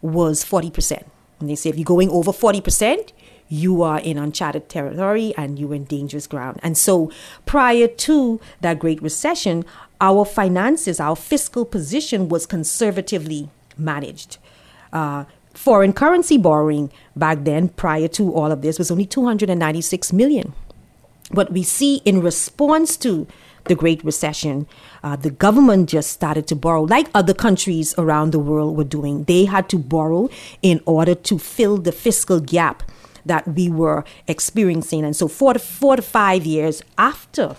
was 0.00 0.44
40%. 0.44 1.04
And 1.40 1.48
they 1.48 1.54
say 1.54 1.70
if 1.70 1.76
you're 1.76 1.84
going 1.84 2.10
over 2.10 2.30
40%, 2.30 3.12
you 3.48 3.82
are 3.82 3.98
in 3.98 4.18
uncharted 4.18 4.68
territory 4.68 5.32
and 5.36 5.58
you're 5.58 5.74
in 5.74 5.84
dangerous 5.84 6.26
ground. 6.26 6.60
And 6.62 6.76
so 6.76 7.10
prior 7.46 7.88
to 7.88 8.40
that 8.60 8.78
Great 8.78 9.02
Recession, 9.02 9.64
our 10.00 10.24
finances, 10.24 11.00
our 11.00 11.16
fiscal 11.16 11.64
position 11.64 12.28
was 12.28 12.46
conservatively 12.46 13.48
managed. 13.76 14.36
Uh, 14.92 15.24
foreign 15.54 15.92
currency 15.92 16.36
borrowing 16.36 16.92
back 17.16 17.44
then, 17.44 17.70
prior 17.70 18.08
to 18.08 18.32
all 18.34 18.52
of 18.52 18.62
this, 18.62 18.78
was 18.78 18.90
only 18.90 19.06
296 19.06 20.12
million. 20.12 20.52
What 21.30 21.52
we 21.52 21.62
see 21.62 21.96
in 22.04 22.22
response 22.22 22.96
to 22.98 23.26
the 23.68 23.74
Great 23.74 24.02
Recession, 24.04 24.66
uh, 25.02 25.16
the 25.16 25.30
government 25.30 25.88
just 25.88 26.10
started 26.10 26.46
to 26.48 26.56
borrow, 26.56 26.82
like 26.82 27.08
other 27.14 27.34
countries 27.34 27.94
around 27.98 28.32
the 28.32 28.38
world 28.38 28.76
were 28.76 28.84
doing. 28.84 29.24
They 29.24 29.44
had 29.44 29.68
to 29.70 29.78
borrow 29.78 30.28
in 30.62 30.80
order 30.86 31.14
to 31.14 31.38
fill 31.38 31.78
the 31.78 31.92
fiscal 31.92 32.40
gap 32.40 32.82
that 33.24 33.46
we 33.46 33.68
were 33.68 34.04
experiencing. 34.26 35.04
And 35.04 35.14
so, 35.14 35.28
four 35.28 35.52
to, 35.52 35.58
four 35.58 35.96
to 35.96 36.02
five 36.02 36.46
years 36.46 36.82
after 36.96 37.56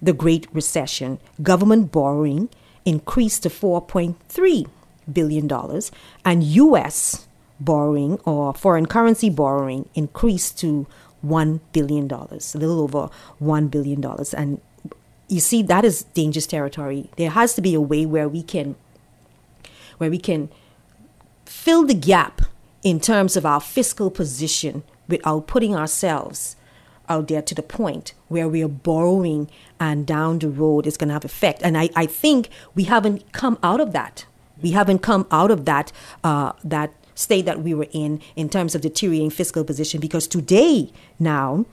the 0.00 0.12
Great 0.12 0.46
Recession, 0.52 1.18
government 1.42 1.92
borrowing 1.92 2.48
increased 2.84 3.42
to 3.42 3.48
$4.3 3.50 4.66
billion, 5.12 5.80
and 6.24 6.42
U.S. 6.42 7.26
borrowing 7.60 8.18
or 8.24 8.54
foreign 8.54 8.86
currency 8.86 9.30
borrowing 9.30 9.88
increased 9.94 10.58
to 10.60 10.86
$1 11.24 11.60
billion, 11.72 12.10
a 12.10 12.58
little 12.58 12.80
over 12.80 13.10
$1 13.42 13.70
billion. 13.70 14.04
And 14.36 14.60
you 15.28 15.40
see, 15.40 15.62
that 15.62 15.84
is 15.84 16.04
dangerous 16.14 16.46
territory. 16.46 17.10
There 17.16 17.30
has 17.30 17.54
to 17.54 17.60
be 17.60 17.74
a 17.74 17.80
way 17.80 18.06
where 18.06 18.28
we 18.28 18.42
can, 18.42 18.76
where 19.98 20.10
we 20.10 20.18
can 20.18 20.48
fill 21.44 21.84
the 21.84 21.94
gap 21.94 22.42
in 22.82 23.00
terms 23.00 23.36
of 23.36 23.44
our 23.44 23.60
fiscal 23.60 24.10
position 24.10 24.82
without 25.08 25.46
putting 25.46 25.74
ourselves 25.74 26.56
out 27.08 27.28
there 27.28 27.42
to 27.42 27.54
the 27.54 27.62
point 27.62 28.12
where 28.28 28.48
we 28.48 28.62
are 28.62 28.68
borrowing 28.68 29.50
and 29.80 30.06
down 30.06 30.38
the 30.38 30.48
road 30.48 30.86
it's 30.86 30.96
going 30.96 31.08
to 31.08 31.14
have 31.14 31.24
effect. 31.24 31.62
And 31.62 31.76
I, 31.76 31.88
I 31.96 32.06
think 32.06 32.50
we 32.74 32.84
haven't 32.84 33.32
come 33.32 33.58
out 33.62 33.80
of 33.80 33.92
that. 33.92 34.26
We 34.60 34.72
haven't 34.72 35.00
come 35.00 35.26
out 35.30 35.50
of 35.50 35.64
that 35.66 35.92
uh, 36.24 36.52
that 36.64 36.92
state 37.14 37.46
that 37.46 37.60
we 37.60 37.74
were 37.74 37.88
in 37.92 38.20
in 38.36 38.48
terms 38.48 38.74
of 38.74 38.80
deteriorating 38.80 39.30
fiscal 39.30 39.64
position 39.64 40.00
because 40.00 40.26
today 40.26 40.90
now 41.18 41.64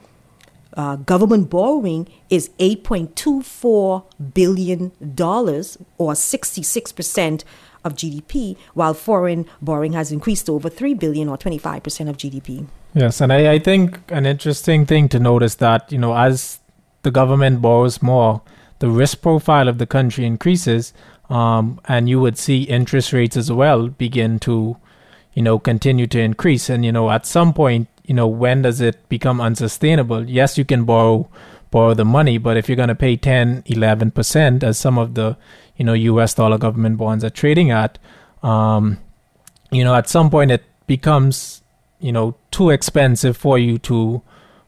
uh, 0.76 0.96
government 0.96 1.50
borrowing 1.50 2.08
is 2.28 2.50
8.24 2.58 4.04
billion 4.34 4.92
dollars 5.14 5.78
or 5.98 6.14
66 6.14 6.92
percent 6.92 7.44
of 7.84 7.94
GDP, 7.94 8.56
while 8.74 8.94
foreign 8.94 9.46
borrowing 9.62 9.92
has 9.92 10.10
increased 10.12 10.46
to 10.46 10.52
over 10.52 10.68
3 10.68 10.94
billion 10.94 11.28
or 11.28 11.36
25 11.36 11.82
percent 11.82 12.10
of 12.10 12.16
GDP. 12.16 12.66
Yes, 12.94 13.20
and 13.20 13.32
I, 13.32 13.52
I 13.52 13.58
think 13.58 14.00
an 14.10 14.26
interesting 14.26 14.86
thing 14.86 15.08
to 15.10 15.18
notice 15.18 15.56
that, 15.56 15.92
you 15.92 15.98
know, 15.98 16.16
as 16.16 16.60
the 17.02 17.10
government 17.10 17.60
borrows 17.60 18.02
more, 18.02 18.42
the 18.78 18.88
risk 18.88 19.20
profile 19.22 19.68
of 19.68 19.78
the 19.78 19.86
country 19.86 20.24
increases, 20.24 20.92
um, 21.30 21.80
and 21.86 22.08
you 22.08 22.20
would 22.20 22.38
see 22.38 22.62
interest 22.62 23.12
rates 23.12 23.36
as 23.36 23.52
well 23.52 23.88
begin 23.88 24.38
to, 24.40 24.76
you 25.34 25.42
know, 25.42 25.58
continue 25.58 26.06
to 26.06 26.20
increase. 26.20 26.70
And, 26.70 26.84
you 26.84 26.92
know, 26.92 27.10
at 27.10 27.26
some 27.26 27.52
point, 27.52 27.88
you 28.06 28.14
know, 28.14 28.26
when 28.26 28.62
does 28.62 28.80
it 28.80 29.08
become 29.08 29.40
unsustainable? 29.40 30.28
Yes, 30.28 30.56
you 30.56 30.64
can 30.64 30.84
borrow 30.84 31.28
borrow 31.70 31.94
the 31.94 32.04
money, 32.04 32.38
but 32.38 32.56
if 32.56 32.68
you're 32.68 32.76
going 32.76 32.88
to 32.88 32.94
pay 32.94 33.16
10, 33.16 33.62
11%, 33.64 34.62
as 34.62 34.78
some 34.78 34.96
of 34.96 35.14
the, 35.14 35.36
you 35.76 35.84
know, 35.84 35.92
US 35.92 36.32
dollar 36.32 36.58
government 36.58 36.96
bonds 36.96 37.24
are 37.24 37.30
trading 37.30 37.72
at, 37.72 37.98
um, 38.42 38.98
you 39.72 39.82
know, 39.82 39.94
at 39.94 40.08
some 40.08 40.30
point 40.30 40.52
it 40.52 40.62
becomes 40.86 41.62
you 41.98 42.12
know 42.12 42.34
too 42.50 42.70
expensive 42.70 43.36
for 43.36 43.58
you 43.58 43.78
to 43.78 44.22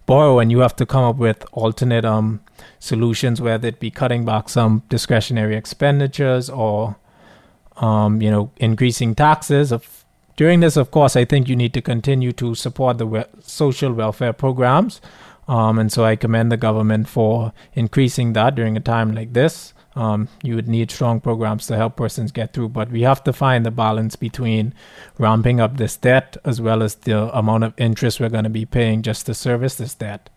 borrow 0.07 0.39
and 0.39 0.51
you 0.51 0.61
have 0.61 0.75
to 0.77 0.87
come 0.87 1.05
up 1.05 1.17
with 1.17 1.45
alternate 1.53 2.05
um 2.05 2.41
solutions 2.79 3.41
whether 3.41 3.69
it 3.69 3.79
be 3.79 3.91
cutting 3.91 4.25
back 4.25 4.49
some 4.49 4.83
discretionary 4.89 5.57
expenditures 5.57 6.49
or 6.49 6.97
um 7.77 8.23
you 8.23 8.31
know 8.31 8.51
increasing 8.57 9.15
taxes 9.15 9.71
of 9.71 10.05
during 10.39 10.61
this 10.61 10.77
of 10.77 10.91
course 10.91 11.17
i 11.17 11.25
think 11.25 11.49
you 11.49 11.57
need 11.57 11.75
to 11.75 11.83
continue 11.83 12.33
to 12.33 12.55
support 12.55 12.99
the 12.99 13.07
we- 13.07 13.25
social 13.43 13.93
welfare 13.93 14.33
programs 14.33 15.01
um 15.47 15.79
and 15.79 15.93
so 15.93 16.05
i 16.05 16.17
commend 16.17 16.51
the 16.51 16.57
government 16.57 17.09
for 17.09 17.53
increasing 17.75 18.33
that 18.33 18.55
during 18.55 18.77
a 18.77 18.81
time 18.81 19.15
like 19.15 19.33
this 19.33 19.75
um, 19.99 20.29
you 20.45 20.55
would 20.55 20.69
need 20.69 20.93
strong 20.93 21.21
programs 21.21 21.67
to 21.67 21.77
help 21.77 21.97
persons 21.97 22.31
get 22.31 22.53
through. 22.53 22.69
But 22.69 22.91
we 22.91 23.03
have 23.03 23.25
to 23.25 23.33
find 23.33 23.67
the 23.67 23.73
balance 23.73 24.15
between 24.15 24.73
ramping 25.19 25.61
up 25.61 25.77
this 25.77 25.97
debt 25.97 26.37
as 26.45 26.61
well 26.61 26.85
as 26.85 26.95
the 26.95 27.37
amount 27.37 27.65
of 27.65 27.75
interest 27.77 28.21
we're 28.21 28.29
going 28.29 28.45
to 28.45 28.51
be 28.51 28.65
paying 28.65 29.03
just 29.03 29.27
to 29.27 29.35
service 29.35 29.75
this 29.75 29.95
debt 29.95 30.31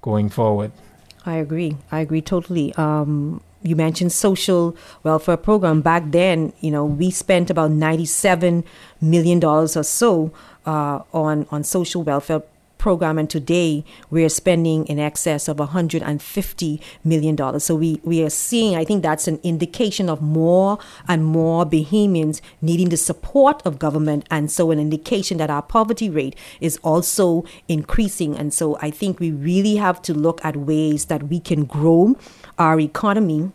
going 0.00 0.30
forward. 0.30 0.72
I 1.26 1.34
agree. 1.34 1.76
I 1.92 2.00
agree 2.00 2.22
totally. 2.22 2.72
Um, 2.76 3.42
you 3.66 3.76
mentioned 3.76 4.12
social 4.12 4.76
welfare 5.02 5.36
program. 5.36 5.80
Back 5.82 6.04
then, 6.06 6.52
you 6.60 6.70
know, 6.70 6.84
we 6.84 7.10
spent 7.10 7.50
about 7.50 7.70
ninety-seven 7.70 8.64
million 9.00 9.40
dollars 9.40 9.76
or 9.76 9.82
so 9.82 10.32
uh, 10.64 11.00
on 11.12 11.46
on 11.50 11.64
social 11.64 12.02
welfare 12.02 12.42
program. 12.78 13.18
And 13.18 13.28
today 13.28 13.84
we're 14.10 14.28
spending 14.28 14.86
in 14.86 14.98
excess 14.98 15.48
of 15.48 15.58
150 15.58 16.80
million 17.04 17.34
dollars. 17.34 17.64
So 17.64 17.74
we 17.74 18.00
we 18.04 18.22
are 18.22 18.30
seeing 18.30 18.76
i 18.76 18.84
think 18.84 19.02
that's 19.02 19.26
an 19.26 19.40
indication 19.42 20.08
of 20.08 20.22
more 20.22 20.78
and 21.08 21.24
more 21.24 21.64
bahamians 21.64 22.40
needing 22.62 22.90
the 22.90 22.96
support 22.96 23.60
of 23.64 23.78
government. 23.78 24.26
And 24.30 24.50
so 24.50 24.70
an 24.70 24.78
indication 24.78 25.38
that 25.38 25.50
our 25.50 25.62
poverty 25.62 26.08
rate 26.10 26.36
is 26.60 26.78
also 26.82 27.44
increasing. 27.68 28.36
And 28.36 28.52
so 28.52 28.78
i 28.80 28.90
think 28.90 29.18
we 29.18 29.30
really 29.32 29.76
have 29.76 30.00
to 30.02 30.14
look 30.14 30.44
at 30.44 30.56
ways 30.56 31.06
that 31.06 31.24
we 31.24 31.40
can 31.40 31.64
grow 31.64 32.16
our 32.58 32.80
economy 32.80 33.52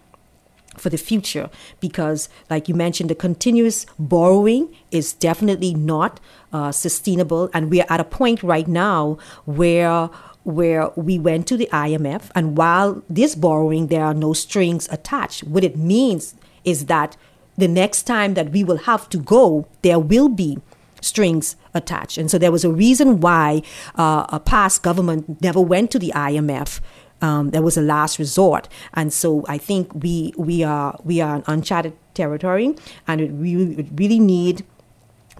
for 0.78 0.90
the 0.90 0.98
future 0.98 1.50
because 1.80 2.30
like 2.50 2.70
you 2.70 2.76
mentioned 2.76 3.10
the 3.10 3.16
continuous 3.16 3.86
borrowing 4.00 4.74
is 4.90 5.14
definitely 5.14 5.74
not 5.74 6.20
uh, 6.54 6.72
sustainable. 6.72 7.50
And 7.54 7.70
we 7.70 7.82
are 7.82 7.88
at 7.90 8.00
a 8.00 8.06
point 8.06 8.44
right 8.44 8.68
now 8.68 9.18
where 9.46 10.10
where 10.44 10.90
we 10.96 11.20
went 11.20 11.46
to 11.46 11.56
the 11.56 11.70
IMF 11.72 12.32
and 12.34 12.58
while 12.58 13.04
this 13.08 13.36
borrowing 13.36 13.88
there 13.88 14.04
are 14.04 14.14
no 14.14 14.34
strings 14.34 14.88
attached. 14.92 15.44
What 15.44 15.64
it 15.64 15.78
means 15.78 16.34
is 16.64 16.86
that 16.86 17.16
the 17.58 17.68
next 17.68 18.04
time 18.04 18.34
that 18.34 18.52
we 18.52 18.64
will 18.64 18.78
have 18.78 19.08
to 19.10 19.18
go 19.18 19.68
there 19.82 20.00
will 20.00 20.30
be 20.30 20.58
strings 21.02 21.56
attached. 21.74 22.18
And 22.18 22.30
so 22.30 22.38
there 22.38 22.52
was 22.52 22.64
a 22.64 22.72
reason 22.72 23.20
why 23.20 23.64
uh, 23.96 24.26
a 24.30 24.40
past 24.40 24.84
government 24.84 25.42
never 25.42 25.60
went 25.60 25.92
to 25.92 26.00
the 26.00 26.12
IMF 26.16 26.80
um, 27.22 27.52
that 27.52 27.64
was 27.64 27.78
a 27.78 27.82
last 27.82 28.20
resort. 28.20 28.68
And 28.94 29.14
so 29.14 29.46
I 29.48 29.58
think 29.58 29.94
we 29.94 30.34
we 30.38 30.64
are 30.64 31.00
we 31.04 31.22
are 31.22 31.36
an 31.38 31.44
uncharted 31.48 31.94
territory, 32.14 32.76
and 33.08 33.22
it 33.22 33.32
really 33.32 34.20
need 34.20 34.66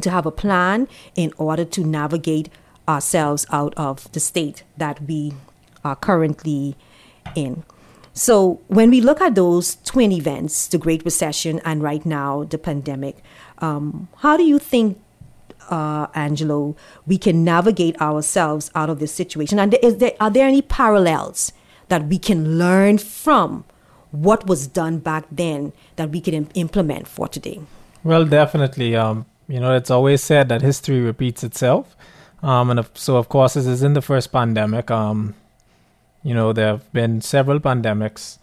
to 0.02 0.10
have 0.10 0.26
a 0.26 0.32
plan 0.32 0.88
in 1.16 1.34
order 1.38 1.66
to 1.66 1.84
navigate 1.84 2.50
ourselves 2.88 3.46
out 3.52 3.74
of 3.78 4.12
the 4.14 4.20
state 4.20 4.64
that 4.78 5.02
we 5.08 5.34
are 5.84 5.96
currently 5.96 6.76
in. 7.36 7.64
So 8.14 8.60
when 8.68 8.90
we 8.90 9.00
look 9.00 9.22
at 9.22 9.36
those 9.36 9.76
twin 9.84 10.12
events, 10.12 10.68
the 10.68 10.78
Great 10.78 11.04
Recession 11.06 11.62
and 11.64 11.82
right 11.82 12.06
now 12.06 12.44
the 12.44 12.58
pandemic, 12.58 13.24
um, 13.60 14.10
how 14.18 14.36
do 14.36 14.44
you 14.44 14.60
think 14.60 15.00
uh, 15.70 16.08
Angelo, 16.14 16.76
we 17.08 17.18
can 17.18 17.44
navigate 17.44 18.00
ourselves 18.02 18.70
out 18.76 18.90
of 18.90 19.00
this 19.00 19.14
situation? 19.14 19.60
And 19.60 19.78
is 19.82 19.98
there, 19.98 20.14
are 20.20 20.30
there 20.30 20.48
any 20.48 20.62
parallels 20.62 21.54
that 21.92 22.08
we 22.08 22.18
can 22.18 22.58
learn 22.58 22.98
from 22.98 23.66
what 24.12 24.48
was 24.48 24.66
done 24.66 24.98
back 24.98 25.26
then 25.30 25.74
that 25.98 26.10
we 26.10 26.22
can 26.22 26.48
implement 26.54 27.06
for 27.06 27.28
today? 27.28 27.60
Well, 28.02 28.24
definitely. 28.24 28.96
Um, 28.96 29.26
you 29.50 29.60
know, 29.60 29.76
it's 29.76 29.92
always 29.92 30.24
said 30.24 30.48
that 30.48 30.62
history 30.62 31.02
repeats 31.02 31.44
itself. 31.44 31.98
Um, 32.42 32.70
and 32.70 32.88
so, 32.94 33.18
of 33.18 33.28
course, 33.28 33.56
this 33.56 33.68
is 33.68 33.84
in 33.84 33.92
the 33.92 34.02
first 34.02 34.32
pandemic. 34.32 34.90
Um, 34.90 35.36
you 36.24 36.34
know, 36.34 36.54
there 36.54 36.68
have 36.68 36.94
been 36.94 37.20
several 37.20 37.60
pandemics 37.60 38.38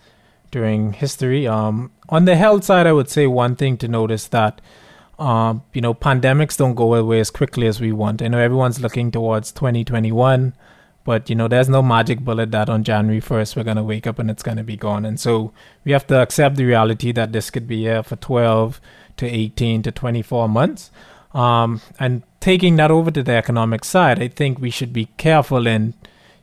during 0.51 0.93
history. 0.93 1.47
Um, 1.47 1.91
on 2.11 2.27
the 2.27 2.37
health 2.37 2.65
side, 2.65 2.87
I 2.87 2.93
would 2.93 3.09
say 3.09 3.27
one 3.27 3.57
thing 3.57 3.79
to 3.79 3.89
notice 3.89 4.27
that, 4.29 4.61
um, 5.19 5.63
you 5.73 5.81
know, 5.81 5.95
pandemics 5.95 6.59
don't 6.59 6.75
go 6.75 6.95
away 6.95 7.21
as 7.21 7.31
quickly 7.31 7.67
as 7.67 7.81
we 7.81 7.93
want. 7.93 8.21
I 8.21 8.29
know 8.29 8.39
everyone's 8.39 8.79
looking 8.79 9.11
towards 9.11 9.53
2021. 9.53 10.53
But 11.09 11.31
you 11.31 11.37
know, 11.37 11.49
there's 11.49 11.71
no 11.71 11.81
magic 11.81 12.21
bullet 12.21 12.51
that 12.51 12.69
on 12.69 12.85
January 12.85 13.23
1st 13.23 13.57
we're 13.57 13.65
gonna 13.65 13.83
wake 13.83 14.07
up 14.07 14.19
and 14.19 14.31
it's 14.31 14.43
gonna 14.43 14.63
be 14.63 14.77
gone. 14.77 15.07
And 15.07 15.19
so 15.19 15.55
we 15.83 15.93
have 15.93 16.07
to 16.09 16.21
accept 16.21 16.57
the 16.57 16.67
reality 16.67 17.13
that 17.13 17.33
this 17.33 17.49
could 17.49 17.67
be 17.67 17.79
here 17.79 18.03
for 18.03 18.17
12 18.17 18.79
to 19.17 19.27
18 19.27 19.83
to 19.85 19.91
24 19.91 20.51
months. 20.51 20.91
Um, 21.33 21.81
and 21.99 22.25
taking 22.41 22.77
that 22.77 22.91
over 22.91 23.11
to 23.11 23.23
the 23.23 23.33
economic 23.33 23.87
side, 23.87 24.23
I 24.23 24.29
think 24.29 24.59
we 24.59 24.69
should 24.69 24.93
be 24.93 25.07
careful 25.17 25.67
in, 25.67 25.95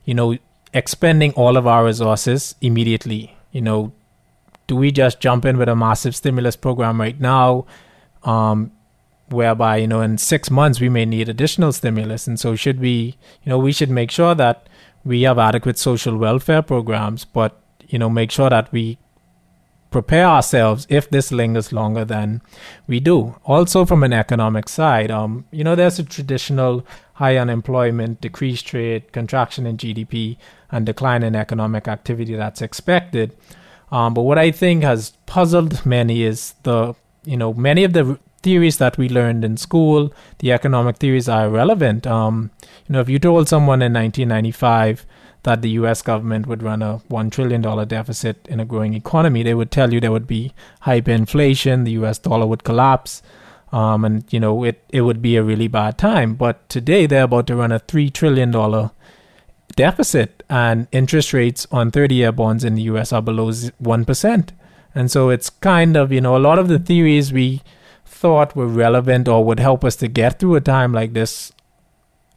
you 0.03 0.15
know, 0.15 0.35
expending 0.73 1.31
all 1.33 1.57
of 1.57 1.67
our 1.67 1.85
resources 1.85 2.55
immediately. 2.59 3.37
You 3.51 3.61
know, 3.61 3.93
do 4.65 4.75
we 4.75 4.91
just 4.91 5.19
jump 5.19 5.45
in 5.45 5.59
with 5.59 5.69
a 5.69 5.75
massive 5.75 6.15
stimulus 6.15 6.55
program 6.55 6.99
right 6.99 7.19
now? 7.19 7.67
Um, 8.23 8.71
whereby 9.29 9.77
you 9.77 9.87
know 9.87 10.01
in 10.01 10.17
six 10.17 10.51
months 10.51 10.79
we 10.79 10.89
may 10.89 11.05
need 11.05 11.29
additional 11.29 11.71
stimulus. 11.71 12.27
And 12.27 12.39
so 12.39 12.55
should 12.55 12.79
we 12.79 13.15
you 13.43 13.49
know 13.49 13.57
we 13.57 13.71
should 13.71 13.89
make 13.89 14.11
sure 14.11 14.35
that 14.35 14.67
we 15.03 15.23
have 15.23 15.37
adequate 15.37 15.77
social 15.77 16.17
welfare 16.17 16.61
programs 16.61 17.25
but 17.25 17.59
you 17.87 17.99
know 17.99 18.09
make 18.09 18.31
sure 18.31 18.49
that 18.49 18.71
we 18.71 18.97
prepare 19.91 20.25
ourselves 20.25 20.85
if 20.89 21.09
this 21.09 21.31
lingers 21.31 21.71
longer 21.71 22.03
than 22.03 22.41
we 22.85 22.99
do. 22.99 23.35
Also 23.45 23.85
from 23.85 24.03
an 24.03 24.13
economic 24.13 24.69
side 24.69 25.09
um 25.09 25.45
you 25.51 25.63
know 25.63 25.75
there's 25.75 25.99
a 25.99 26.03
traditional 26.03 26.85
high 27.13 27.37
unemployment 27.37 28.21
decreased 28.21 28.67
trade 28.67 29.11
contraction 29.13 29.65
in 29.65 29.77
gdp 29.77 30.37
and 30.71 30.85
decline 30.85 31.23
in 31.23 31.35
economic 31.35 31.87
activity 31.87 32.35
that's 32.35 32.61
expected. 32.61 33.35
Um, 33.91 34.13
but 34.13 34.23
what 34.23 34.37
i 34.37 34.51
think 34.51 34.83
has 34.83 35.13
puzzled 35.25 35.85
many 35.85 36.23
is 36.23 36.53
the 36.63 36.95
you 37.23 37.37
know 37.37 37.53
many 37.53 37.83
of 37.83 37.93
the 37.93 38.19
theories 38.45 38.77
that 38.77 38.97
we 38.97 39.09
learned 39.09 39.43
in 39.43 39.57
school, 39.57 40.13
the 40.39 40.51
economic 40.51 40.97
theories 40.97 41.27
are 41.27 41.47
irrelevant. 41.47 42.05
Um, 42.05 42.51
you 42.87 42.93
know, 42.93 43.01
if 43.01 43.09
you 43.09 43.19
told 43.19 43.49
someone 43.49 43.81
in 43.81 43.93
1995 43.93 45.05
that 45.45 45.61
the 45.61 45.69
U.S. 45.81 46.01
government 46.01 46.47
would 46.47 46.63
run 46.63 46.81
a 46.81 46.97
one 47.07 47.29
trillion 47.29 47.61
dollar 47.61 47.85
deficit 47.85 48.47
in 48.47 48.59
a 48.59 48.65
growing 48.65 48.95
economy. 48.95 49.43
They 49.43 49.53
would 49.53 49.71
tell 49.71 49.93
you 49.93 49.99
there 49.99 50.11
would 50.11 50.27
be 50.27 50.53
hyperinflation, 50.83 51.85
the 51.85 51.91
U.S. 52.01 52.17
dollar 52.17 52.47
would 52.47 52.63
collapse, 52.63 53.21
um, 53.71 54.03
and 54.03 54.25
you 54.33 54.39
know 54.39 54.63
it 54.63 54.83
it 54.89 55.01
would 55.01 55.21
be 55.21 55.35
a 55.37 55.43
really 55.43 55.67
bad 55.67 55.99
time. 55.99 56.33
But 56.33 56.67
today 56.67 57.05
they're 57.05 57.29
about 57.29 57.47
to 57.47 57.55
run 57.55 57.71
a 57.71 57.79
three 57.79 58.09
trillion 58.09 58.51
dollar 58.51 58.91
deficit, 59.75 60.43
and 60.49 60.87
interest 60.91 61.31
rates 61.31 61.67
on 61.71 61.91
thirty 61.91 62.15
year 62.15 62.31
bonds 62.31 62.63
in 62.63 62.73
the 62.75 62.89
U.S. 62.93 63.13
are 63.13 63.21
below 63.21 63.51
one 63.77 64.03
percent. 64.03 64.51
And 64.95 65.11
so 65.11 65.29
it's 65.29 65.49
kind 65.51 65.95
of 65.95 66.11
you 66.11 66.21
know 66.21 66.35
a 66.35 66.45
lot 66.49 66.57
of 66.57 66.69
the 66.69 66.79
theories 66.79 67.31
we 67.31 67.61
thought 68.05 68.55
were 68.55 68.67
relevant 68.67 69.27
or 69.27 69.43
would 69.43 69.59
help 69.59 69.83
us 69.83 69.95
to 69.97 70.07
get 70.07 70.39
through 70.39 70.55
a 70.55 70.61
time 70.61 70.93
like 70.93 71.13
this 71.13 71.51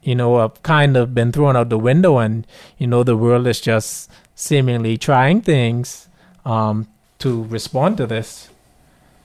you 0.01 0.15
know, 0.15 0.39
have 0.39 0.61
kind 0.63 0.95
of 0.95 1.13
been 1.13 1.31
thrown 1.31 1.55
out 1.55 1.69
the 1.69 1.77
window, 1.77 2.17
and 2.17 2.47
you 2.77 2.87
know, 2.87 3.03
the 3.03 3.17
world 3.17 3.47
is 3.47 3.59
just 3.59 4.09
seemingly 4.35 4.97
trying 4.97 5.41
things 5.41 6.07
um, 6.45 6.87
to 7.19 7.43
respond 7.45 7.97
to 7.97 8.07
this. 8.07 8.49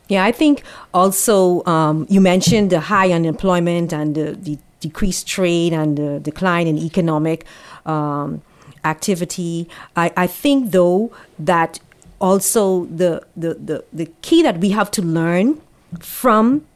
Yeah, 0.08 0.24
I 0.24 0.32
think 0.32 0.62
also 0.92 1.64
um, 1.64 2.06
you 2.10 2.20
mentioned 2.20 2.70
the 2.70 2.80
high 2.80 3.12
unemployment 3.12 3.92
and 3.92 4.14
the, 4.14 4.32
the, 4.32 4.58
decreased 4.80 5.26
trade 5.26 5.72
and 5.72 5.96
the 5.96 6.20
decline 6.20 6.66
in 6.66 6.76
economic 6.76 7.46
um, 7.86 8.42
activity. 8.84 9.66
I, 9.96 10.12
I 10.14 10.26
think, 10.26 10.72
though, 10.72 11.10
that 11.38 11.80
also 12.20 12.84
the, 12.84 13.24
the, 13.34 13.54
the, 13.54 13.84
the 13.94 14.12
key 14.20 14.42
that 14.42 14.58
we 14.58 14.68
have 14.72 14.90
to 14.90 15.00
learn 15.00 15.58
from 16.02 16.66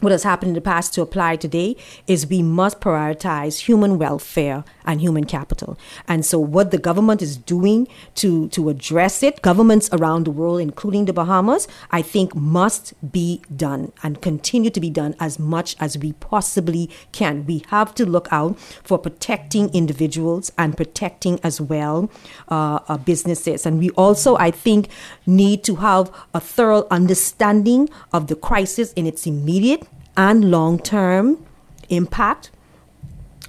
what 0.00 0.10
has 0.10 0.24
happened 0.24 0.50
in 0.50 0.54
the 0.54 0.60
past 0.60 0.92
to 0.94 1.02
apply 1.02 1.36
today 1.36 1.76
is 2.06 2.26
we 2.26 2.42
must 2.42 2.80
prioritize 2.80 3.60
human 3.60 3.98
welfare 3.98 4.64
and 4.84 5.00
human 5.00 5.24
capital. 5.24 5.78
And 6.06 6.24
so 6.24 6.38
what 6.38 6.70
the 6.70 6.78
government 6.78 7.22
is 7.22 7.36
doing 7.36 7.88
to, 8.16 8.48
to 8.48 8.68
address 8.68 9.22
it, 9.22 9.42
governments 9.42 9.88
around 9.92 10.26
the 10.26 10.30
world, 10.30 10.60
including 10.60 11.06
the 11.06 11.12
Bahamas, 11.12 11.68
I 11.90 12.02
think 12.02 12.34
must 12.34 12.94
be 13.12 13.42
done 13.54 13.92
and 14.02 14.20
continue 14.20 14.70
to 14.70 14.80
be 14.80 14.90
done 14.90 15.14
as 15.18 15.38
much 15.38 15.76
as 15.80 15.98
we 15.98 16.12
possibly 16.14 16.90
can. 17.12 17.44
We 17.46 17.64
have 17.68 17.94
to 17.96 18.06
look 18.06 18.28
out 18.30 18.58
for 18.58 18.98
protecting 18.98 19.68
individuals 19.74 20.52
and 20.56 20.76
protecting 20.76 21.40
as 21.42 21.60
well 21.60 22.10
uh, 22.48 22.78
uh, 22.88 22.98
businesses. 22.98 23.66
And 23.66 23.78
we 23.78 23.90
also, 23.90 24.36
I 24.36 24.50
think, 24.50 24.88
need 25.26 25.64
to 25.64 25.76
have 25.76 26.10
a 26.32 26.40
thorough 26.40 26.86
understanding 26.90 27.88
of 28.12 28.26
the 28.26 28.36
crisis 28.36 28.92
in 28.92 29.06
its 29.06 29.26
immediate 29.26 29.86
and 30.16 30.50
long 30.50 30.78
term 30.78 31.44
impact. 31.88 32.50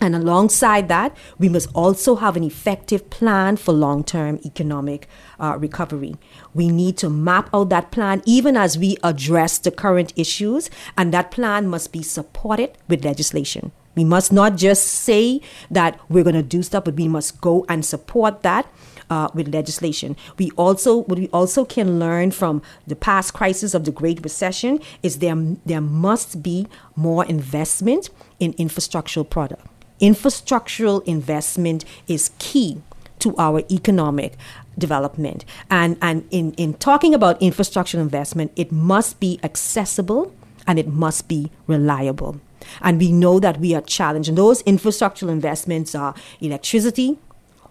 And 0.01 0.15
alongside 0.15 0.88
that, 0.89 1.15
we 1.38 1.50
must 1.50 1.69
also 1.73 2.15
have 2.15 2.35
an 2.35 2.43
effective 2.43 3.09
plan 3.09 3.57
for 3.57 3.73
long 3.73 4.03
term 4.03 4.39
economic 4.45 5.07
uh, 5.39 5.55
recovery. 5.57 6.15
We 6.53 6.69
need 6.69 6.97
to 6.97 7.09
map 7.09 7.50
out 7.53 7.69
that 7.69 7.91
plan 7.91 8.21
even 8.25 8.57
as 8.57 8.77
we 8.77 8.97
address 9.03 9.59
the 9.59 9.71
current 9.71 10.12
issues, 10.15 10.69
and 10.97 11.13
that 11.13 11.31
plan 11.31 11.67
must 11.67 11.91
be 11.91 12.03
supported 12.03 12.77
with 12.88 13.05
legislation. 13.05 13.71
We 13.95 14.03
must 14.03 14.33
not 14.33 14.55
just 14.57 14.85
say 14.88 15.41
that 15.69 16.00
we're 16.09 16.23
going 16.23 16.35
to 16.35 16.43
do 16.43 16.63
stuff, 16.63 16.85
but 16.85 16.95
we 16.95 17.07
must 17.07 17.39
go 17.41 17.65
and 17.69 17.85
support 17.85 18.41
that 18.41 18.67
uh, 19.09 19.29
with 19.33 19.53
legislation. 19.53 20.15
We 20.38 20.51
also 20.51 20.97
what 21.03 21.19
we 21.19 21.29
also 21.29 21.65
can 21.65 22.00
learn 22.00 22.31
from 22.31 22.62
the 22.88 22.95
past 22.95 23.33
crisis 23.33 23.73
of 23.73 23.85
the 23.85 23.91
Great 23.91 24.23
Recession 24.23 24.79
is 25.01 25.19
there 25.19 25.35
there 25.65 25.81
must 25.81 26.41
be 26.41 26.67
more 26.95 27.25
investment 27.25 28.09
in 28.39 28.53
infrastructural 28.53 29.29
product. 29.29 29.65
Infrastructural 30.03 31.01
investment 31.05 31.86
is 32.07 32.31
key 32.38 32.81
to 33.19 33.33
our 33.38 33.63
economic 33.72 34.33
development. 34.77 35.45
And 35.69 35.98
and 36.01 36.27
in, 36.29 36.51
in 36.53 36.74
talking 36.74 37.13
about 37.13 37.41
infrastructure 37.41 38.00
investment, 38.01 38.51
it 38.57 38.69
must 38.72 39.19
be 39.22 39.39
accessible 39.43 40.36
and 40.67 40.78
it 40.78 40.88
must 40.88 41.30
be 41.30 41.51
reliable. 41.67 42.41
And 42.82 42.99
we 42.99 43.12
know 43.12 43.39
that 43.39 43.60
we 43.60 43.73
are 43.75 43.82
challenged. 43.82 44.30
And 44.30 44.38
those 44.38 44.62
infrastructural 44.63 45.30
investments 45.30 45.95
are 45.95 46.13
electricity, 46.41 47.17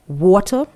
water, 0.07 0.67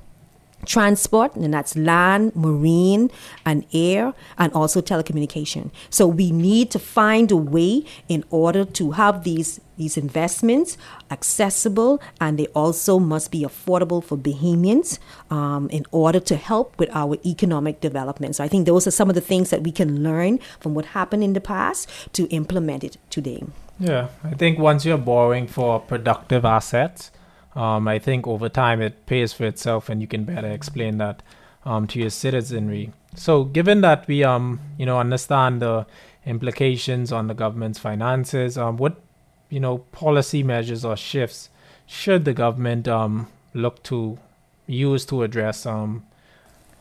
transport, 0.66 1.35
and 1.37 1.55
that's 1.55 1.76
land, 1.76 2.35
marine, 2.35 3.11
and 3.44 3.64
air, 3.72 4.14
and 4.38 4.52
also 4.52 4.81
telecommunication. 4.81 5.70
So 5.90 6.07
we 6.07 6.31
need 6.31 6.70
to 6.72 6.79
find 6.79 7.31
a 7.31 7.37
way 7.37 7.85
in 8.09 8.24
order 8.31 8.64
to 8.64 8.92
have 8.92 9.24
these 9.24 9.61
these 9.76 9.98
investments 9.98 10.79
accessible, 11.11 12.00
and 12.18 12.38
they 12.38 12.46
also 12.48 12.98
must 12.98 13.31
be 13.31 13.42
affordable 13.42 14.02
for 14.02 14.16
Bahamians 14.16 14.98
um, 15.31 15.68
in 15.68 15.85
order 15.90 16.18
to 16.20 16.37
help 16.37 16.79
with 16.79 16.88
our 16.94 17.18
economic 17.26 17.81
development. 17.81 18.37
So 18.37 18.44
I 18.44 18.48
think 18.48 18.66
those 18.66 18.87
are 18.87 18.90
some 18.90 19.11
of 19.11 19.14
the 19.14 19.20
things 19.20 19.50
that 19.50 19.62
we 19.62 19.72
can 19.72 20.02
learn 20.02 20.38
from 20.61 20.74
what 20.74 20.87
happened 20.87 21.22
in 21.22 21.35
the 21.35 21.42
past 21.42 21.90
to 22.14 22.26
implement 22.29 22.85
it 22.85 22.96
today. 23.11 23.44
Yeah, 23.79 24.09
I 24.24 24.31
think 24.31 24.59
once 24.59 24.87
you're 24.87 24.96
borrowing 24.96 25.46
for 25.46 25.81
productive 25.81 26.46
assets, 26.46 27.11
um, 27.57 27.88
I 27.88 27.99
think 27.99 28.27
over 28.27 28.49
time 28.49 28.83
it 28.83 29.07
pays 29.07 29.33
for 29.33 29.47
itself, 29.47 29.88
and 29.88 30.01
you 30.01 30.07
can 30.07 30.25
better 30.25 30.49
explain 30.49 30.99
that 30.99 31.23
um, 31.64 31.87
to 31.88 31.99
your 31.99 32.11
citizenry. 32.11 32.92
So, 33.16 33.45
given 33.45 33.81
that 33.81 34.07
we 34.07 34.23
um 34.23 34.61
you 34.79 34.87
know 34.87 35.01
understand 35.01 35.62
the 35.62 35.87
implications 36.27 37.12
on 37.12 37.29
the 37.29 37.35
government's 37.35 37.79
finances, 37.79 38.59
um, 38.59 38.77
what 38.77 39.01
you 39.49 39.59
know 39.59 39.79
policy 39.79 40.42
measures 40.42 40.85
or 40.85 40.97
shifts 40.97 41.49
should 41.87 42.25
the 42.25 42.35
government 42.35 42.87
um 42.88 43.29
look 43.55 43.83
to 43.85 44.19
use 44.66 45.07
to 45.07 45.23
address 45.23 45.64
um 45.64 46.05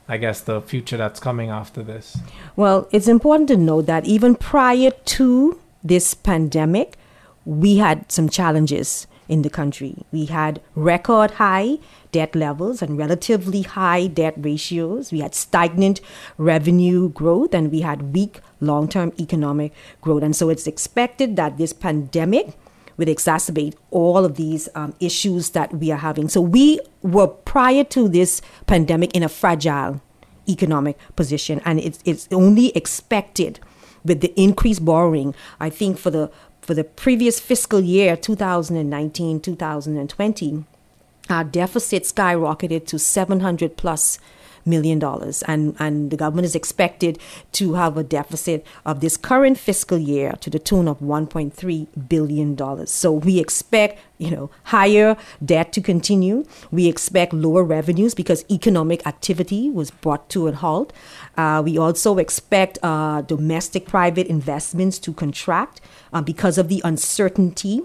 I 0.08 0.18
guess 0.18 0.40
the 0.40 0.60
future 0.60 0.96
that's 0.96 1.18
coming 1.18 1.50
after 1.50 1.82
this? 1.82 2.18
Well, 2.54 2.86
it's 2.92 3.08
important 3.08 3.48
to 3.48 3.56
note 3.56 3.86
that 3.86 4.04
even 4.04 4.36
prior 4.36 4.90
to 4.90 5.58
this 5.82 6.14
pandemic, 6.14 6.96
we 7.44 7.78
had 7.78 8.12
some 8.12 8.28
challenges 8.28 9.08
in 9.28 9.42
the 9.42 9.50
country. 9.50 10.04
We 10.12 10.26
had 10.26 10.60
record 10.74 11.32
high 11.32 11.78
debt 12.12 12.34
levels 12.34 12.82
and 12.82 12.96
relatively 12.96 13.62
high 13.62 14.06
debt 14.06 14.34
ratios. 14.36 15.12
We 15.12 15.20
had 15.20 15.34
stagnant 15.34 16.00
revenue 16.38 17.10
growth 17.10 17.54
and 17.54 17.70
we 17.70 17.80
had 17.80 18.14
weak 18.14 18.40
long 18.60 18.88
term 18.88 19.12
economic 19.18 19.72
growth. 20.00 20.22
And 20.22 20.34
so 20.34 20.48
it's 20.48 20.66
expected 20.66 21.36
that 21.36 21.58
this 21.58 21.72
pandemic 21.72 22.56
would 22.96 23.08
exacerbate 23.08 23.74
all 23.90 24.24
of 24.24 24.36
these 24.36 24.68
um, 24.74 24.94
issues 25.00 25.50
that 25.50 25.74
we 25.74 25.90
are 25.90 25.98
having. 25.98 26.28
So 26.28 26.40
we 26.40 26.80
were 27.02 27.26
prior 27.26 27.84
to 27.84 28.08
this 28.08 28.40
pandemic 28.66 29.14
in 29.14 29.22
a 29.22 29.28
fragile 29.28 30.00
economic 30.48 30.98
position, 31.16 31.60
and 31.64 31.80
it's, 31.80 31.98
it's 32.04 32.28
only 32.32 32.68
expected 32.76 33.60
with 34.04 34.20
the 34.20 34.32
increased 34.40 34.84
borrowing. 34.84 35.34
I 35.60 35.68
think 35.68 35.98
for 35.98 36.10
the 36.10 36.30
for 36.66 36.74
the 36.74 36.82
previous 36.82 37.38
fiscal 37.38 37.80
year, 37.80 38.16
2019 38.16 39.38
2020, 39.38 40.64
our 41.30 41.44
deficit 41.44 42.02
skyrocketed 42.02 42.86
to 42.88 42.98
700 42.98 43.76
plus 43.76 44.18
million 44.66 44.98
dollars. 44.98 45.42
And 45.42 45.74
and 45.78 46.10
the 46.10 46.16
government 46.16 46.46
is 46.46 46.54
expected 46.54 47.18
to 47.52 47.74
have 47.74 47.96
a 47.96 48.02
deficit 48.02 48.66
of 48.84 49.00
this 49.00 49.16
current 49.16 49.58
fiscal 49.58 49.98
year 49.98 50.32
to 50.40 50.50
the 50.50 50.58
tune 50.58 50.88
of 50.88 50.98
1.3 51.00 51.86
billion 52.08 52.54
dollars. 52.54 52.90
So 52.90 53.12
we 53.12 53.38
expect 53.38 53.98
you 54.18 54.30
know 54.30 54.50
higher 54.64 55.16
debt 55.44 55.72
to 55.72 55.80
continue. 55.80 56.44
We 56.70 56.86
expect 56.86 57.32
lower 57.32 57.62
revenues 57.62 58.14
because 58.14 58.44
economic 58.50 59.06
activity 59.06 59.70
was 59.70 59.90
brought 59.90 60.28
to 60.30 60.48
a 60.48 60.52
halt. 60.52 60.92
Uh, 61.36 61.62
we 61.64 61.78
also 61.78 62.18
expect 62.18 62.78
uh, 62.82 63.22
domestic 63.22 63.86
private 63.86 64.26
investments 64.26 64.98
to 65.00 65.12
contract 65.12 65.80
uh, 66.12 66.20
because 66.20 66.58
of 66.58 66.68
the 66.68 66.80
uncertainty. 66.84 67.82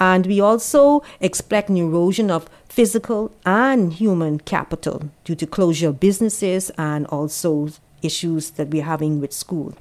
And 0.00 0.26
we 0.26 0.40
also 0.40 1.02
expect 1.20 1.68
an 1.68 1.76
erosion 1.76 2.30
of 2.30 2.48
physical 2.68 3.32
and 3.44 3.92
human 3.92 4.38
capital 4.40 5.10
due 5.24 5.34
to 5.34 5.46
closure 5.46 5.88
of 5.88 6.00
businesses 6.00 6.70
and 6.78 7.06
also 7.06 7.70
issues 8.02 8.50
that 8.52 8.68
we're 8.68 8.84
having 8.84 9.20
with 9.20 9.32
school. 9.32 9.74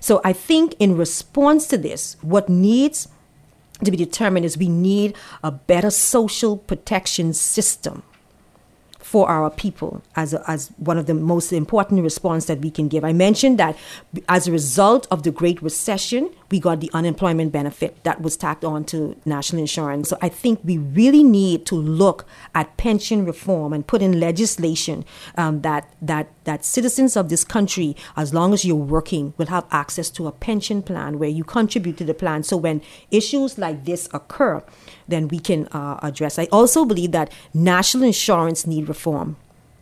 So 0.00 0.20
I 0.24 0.32
think 0.32 0.74
in 0.78 0.96
response 0.96 1.66
to 1.68 1.78
this, 1.78 2.16
what 2.22 2.48
needs 2.48 3.08
to 3.82 3.90
be 3.90 3.96
determined 3.96 4.46
is 4.46 4.56
we 4.56 4.68
need 4.68 5.16
a 5.42 5.50
better 5.50 5.90
social 5.90 6.56
protection 6.56 7.32
system 7.32 8.04
for 9.04 9.28
our 9.28 9.50
people 9.50 10.02
as, 10.16 10.32
a, 10.32 10.42
as 10.50 10.72
one 10.78 10.96
of 10.96 11.04
the 11.04 11.12
most 11.12 11.52
important 11.52 12.02
response 12.02 12.46
that 12.46 12.60
we 12.60 12.70
can 12.70 12.88
give. 12.88 13.04
I 13.04 13.12
mentioned 13.12 13.58
that 13.58 13.76
as 14.30 14.48
a 14.48 14.52
result 14.52 15.06
of 15.10 15.24
the 15.24 15.30
Great 15.30 15.60
Recession, 15.60 16.30
we 16.50 16.58
got 16.58 16.80
the 16.80 16.90
unemployment 16.94 17.52
benefit 17.52 18.02
that 18.04 18.22
was 18.22 18.34
tacked 18.34 18.64
on 18.64 18.82
to 18.84 19.14
national 19.26 19.60
insurance. 19.60 20.08
So 20.08 20.16
I 20.22 20.30
think 20.30 20.60
we 20.64 20.78
really 20.78 21.22
need 21.22 21.66
to 21.66 21.74
look 21.74 22.24
at 22.54 22.78
pension 22.78 23.26
reform 23.26 23.74
and 23.74 23.86
put 23.86 24.00
in 24.00 24.18
legislation 24.18 25.04
um, 25.36 25.60
that 25.60 25.92
that 26.00 26.28
that 26.44 26.64
citizens 26.64 27.14
of 27.14 27.28
this 27.28 27.44
country, 27.44 27.96
as 28.16 28.32
long 28.32 28.54
as 28.54 28.64
you're 28.64 28.76
working, 28.76 29.34
will 29.36 29.46
have 29.46 29.66
access 29.70 30.08
to 30.10 30.26
a 30.26 30.32
pension 30.32 30.82
plan 30.82 31.18
where 31.18 31.28
you 31.28 31.44
contribute 31.44 31.98
to 31.98 32.04
the 32.04 32.14
plan. 32.14 32.42
So 32.42 32.56
when 32.56 32.80
issues 33.10 33.58
like 33.58 33.84
this 33.84 34.08
occur, 34.14 34.62
then 35.08 35.28
we 35.28 35.38
can 35.38 35.66
uh, 35.68 35.98
address. 36.02 36.38
I 36.38 36.46
also 36.52 36.84
believe 36.84 37.12
that 37.12 37.32
national 37.52 38.04
insurance 38.04 38.66
need 38.66 38.88
reform. 38.88 39.36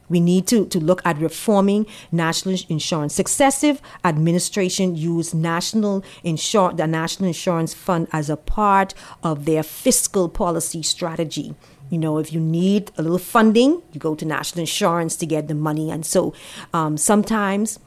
We 0.08 0.20
need 0.20 0.46
to, 0.48 0.66
to 0.66 0.78
look 0.78 1.00
at 1.06 1.16
reforming 1.18 1.86
national 2.10 2.58
insurance. 2.68 3.14
Successive 3.14 3.80
administration 4.04 4.94
use 4.94 5.32
national 5.32 6.04
insur- 6.22 6.76
the 6.76 6.86
National 6.86 7.28
Insurance 7.28 7.72
Fund 7.72 8.08
as 8.12 8.28
a 8.28 8.36
part 8.36 8.92
of 9.22 9.46
their 9.46 9.62
fiscal 9.62 10.28
policy 10.28 10.82
strategy. 10.82 11.54
You 11.88 11.98
know, 11.98 12.18
if 12.18 12.30
you 12.30 12.40
need 12.40 12.90
a 12.98 13.02
little 13.02 13.18
funding, 13.18 13.82
you 13.92 14.00
go 14.00 14.14
to 14.14 14.26
national 14.26 14.60
insurance 14.60 15.16
to 15.16 15.26
get 15.26 15.48
the 15.48 15.54
money. 15.54 15.90
And 15.90 16.04
so 16.04 16.34
um, 16.74 16.98
sometimes, 16.98 17.78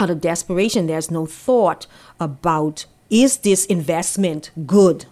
out 0.00 0.08
of 0.08 0.22
desperation, 0.22 0.86
there's 0.86 1.10
no 1.10 1.26
thought 1.26 1.86
about 2.18 2.86
is 3.10 3.38
this 3.38 3.66
investment 3.66 4.50
good 4.64 5.04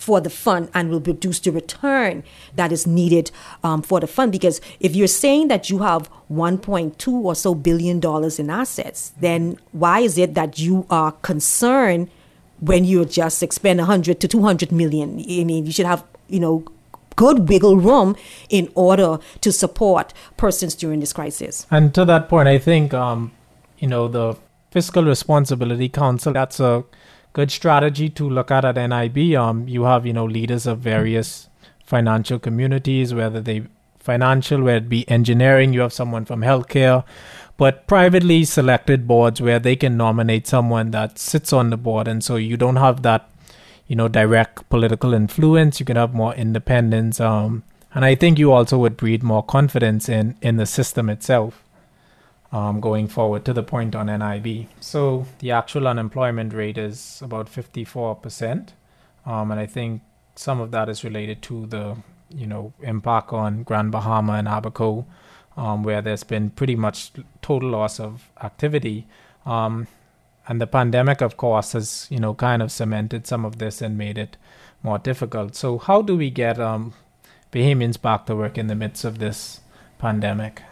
for 0.00 0.20
the 0.20 0.30
fund 0.30 0.70
and 0.74 0.90
will 0.90 1.00
produce 1.00 1.40
the 1.40 1.50
return 1.50 2.22
that 2.54 2.72
is 2.72 2.86
needed 2.86 3.30
um, 3.64 3.82
for 3.82 4.00
the 4.00 4.06
fund. 4.06 4.32
Because 4.32 4.60
if 4.80 4.94
you're 4.94 5.06
saying 5.06 5.48
that 5.48 5.68
you 5.68 5.78
have 5.78 6.10
1.2 6.30 7.12
or 7.12 7.34
so 7.34 7.54
billion 7.54 8.00
dollars 8.00 8.38
in 8.38 8.48
assets, 8.48 9.12
then 9.20 9.58
why 9.72 10.00
is 10.00 10.16
it 10.16 10.34
that 10.34 10.58
you 10.58 10.86
are 10.90 11.12
concerned 11.12 12.10
when 12.60 12.84
you 12.84 13.04
just 13.04 13.42
expend 13.42 13.78
100 13.78 14.20
to 14.20 14.28
200 14.28 14.72
million? 14.72 15.18
I 15.18 15.44
mean, 15.44 15.66
you 15.66 15.72
should 15.72 15.86
have, 15.86 16.04
you 16.28 16.40
know, 16.40 16.64
good 17.16 17.48
wiggle 17.48 17.76
room 17.76 18.14
in 18.48 18.70
order 18.76 19.18
to 19.40 19.50
support 19.50 20.14
persons 20.36 20.76
during 20.76 21.00
this 21.00 21.12
crisis. 21.12 21.66
And 21.70 21.92
to 21.94 22.04
that 22.04 22.28
point, 22.28 22.46
I 22.46 22.58
think, 22.58 22.94
um, 22.94 23.32
you 23.78 23.88
know, 23.88 24.06
the 24.06 24.36
Fiscal 24.70 25.04
Responsibility 25.04 25.88
Council, 25.88 26.32
that's 26.32 26.60
a 26.60 26.84
good 27.32 27.50
strategy 27.50 28.08
to 28.10 28.28
look 28.28 28.50
at 28.50 28.64
at 28.64 28.76
NIB. 28.76 29.36
Um, 29.36 29.68
you 29.68 29.84
have 29.84 30.06
you 30.06 30.12
know 30.12 30.24
leaders 30.24 30.66
of 30.66 30.78
various 30.80 31.48
financial 31.84 32.38
communities, 32.38 33.14
whether 33.14 33.40
they 33.40 33.64
financial, 33.98 34.62
whether 34.62 34.78
it 34.78 34.88
be 34.88 35.08
engineering. 35.08 35.72
You 35.72 35.80
have 35.80 35.92
someone 35.92 36.24
from 36.24 36.40
healthcare, 36.42 37.04
but 37.56 37.86
privately 37.86 38.44
selected 38.44 39.06
boards 39.06 39.40
where 39.40 39.58
they 39.58 39.76
can 39.76 39.96
nominate 39.96 40.46
someone 40.46 40.90
that 40.92 41.18
sits 41.18 41.52
on 41.52 41.70
the 41.70 41.76
board, 41.76 42.08
and 42.08 42.22
so 42.22 42.36
you 42.36 42.56
don't 42.56 42.76
have 42.76 43.02
that 43.02 43.28
you 43.86 43.96
know 43.96 44.08
direct 44.08 44.68
political 44.68 45.14
influence. 45.14 45.80
You 45.80 45.86
can 45.86 45.96
have 45.96 46.14
more 46.14 46.34
independence. 46.34 47.20
Um, 47.20 47.62
and 47.94 48.04
I 48.04 48.14
think 48.14 48.38
you 48.38 48.52
also 48.52 48.78
would 48.78 48.96
breed 48.96 49.22
more 49.22 49.42
confidence 49.42 50.08
in 50.08 50.36
in 50.42 50.56
the 50.56 50.66
system 50.66 51.08
itself 51.08 51.62
um, 52.52 52.80
going 52.80 53.08
forward 53.08 53.44
to 53.44 53.52
the 53.52 53.62
point 53.62 53.94
on 53.94 54.06
NIB. 54.06 54.68
So 54.80 55.26
the 55.40 55.50
actual 55.50 55.86
unemployment 55.86 56.54
rate 56.54 56.78
is 56.78 57.20
about 57.22 57.50
54%. 57.50 58.68
Um, 59.26 59.50
and 59.50 59.60
I 59.60 59.66
think 59.66 60.02
some 60.34 60.60
of 60.60 60.70
that 60.70 60.88
is 60.88 61.04
related 61.04 61.42
to 61.42 61.66
the, 61.66 61.96
you 62.30 62.46
know, 62.46 62.72
impact 62.80 63.32
on 63.32 63.64
Grand 63.64 63.92
Bahama 63.92 64.34
and 64.34 64.48
Abaco, 64.48 65.04
um, 65.56 65.82
where 65.82 66.00
there's 66.00 66.24
been 66.24 66.50
pretty 66.50 66.76
much 66.76 67.12
total 67.42 67.70
loss 67.70 68.00
of 68.00 68.30
activity. 68.42 69.06
Um, 69.44 69.86
and 70.46 70.60
the 70.60 70.66
pandemic, 70.66 71.20
of 71.20 71.36
course, 71.36 71.72
has, 71.72 72.06
you 72.10 72.18
know, 72.18 72.32
kind 72.32 72.62
of 72.62 72.72
cemented 72.72 73.26
some 73.26 73.44
of 73.44 73.58
this 73.58 73.82
and 73.82 73.98
made 73.98 74.16
it 74.16 74.38
more 74.82 74.98
difficult. 74.98 75.54
So 75.54 75.76
how 75.76 76.00
do 76.00 76.16
we 76.16 76.30
get 76.30 76.58
um, 76.58 76.94
Bahamians 77.52 78.00
back 78.00 78.24
to 78.26 78.36
work 78.36 78.56
in 78.56 78.68
the 78.68 78.74
midst 78.74 79.04
of 79.04 79.18
this 79.18 79.60
pandemic? 79.98 80.62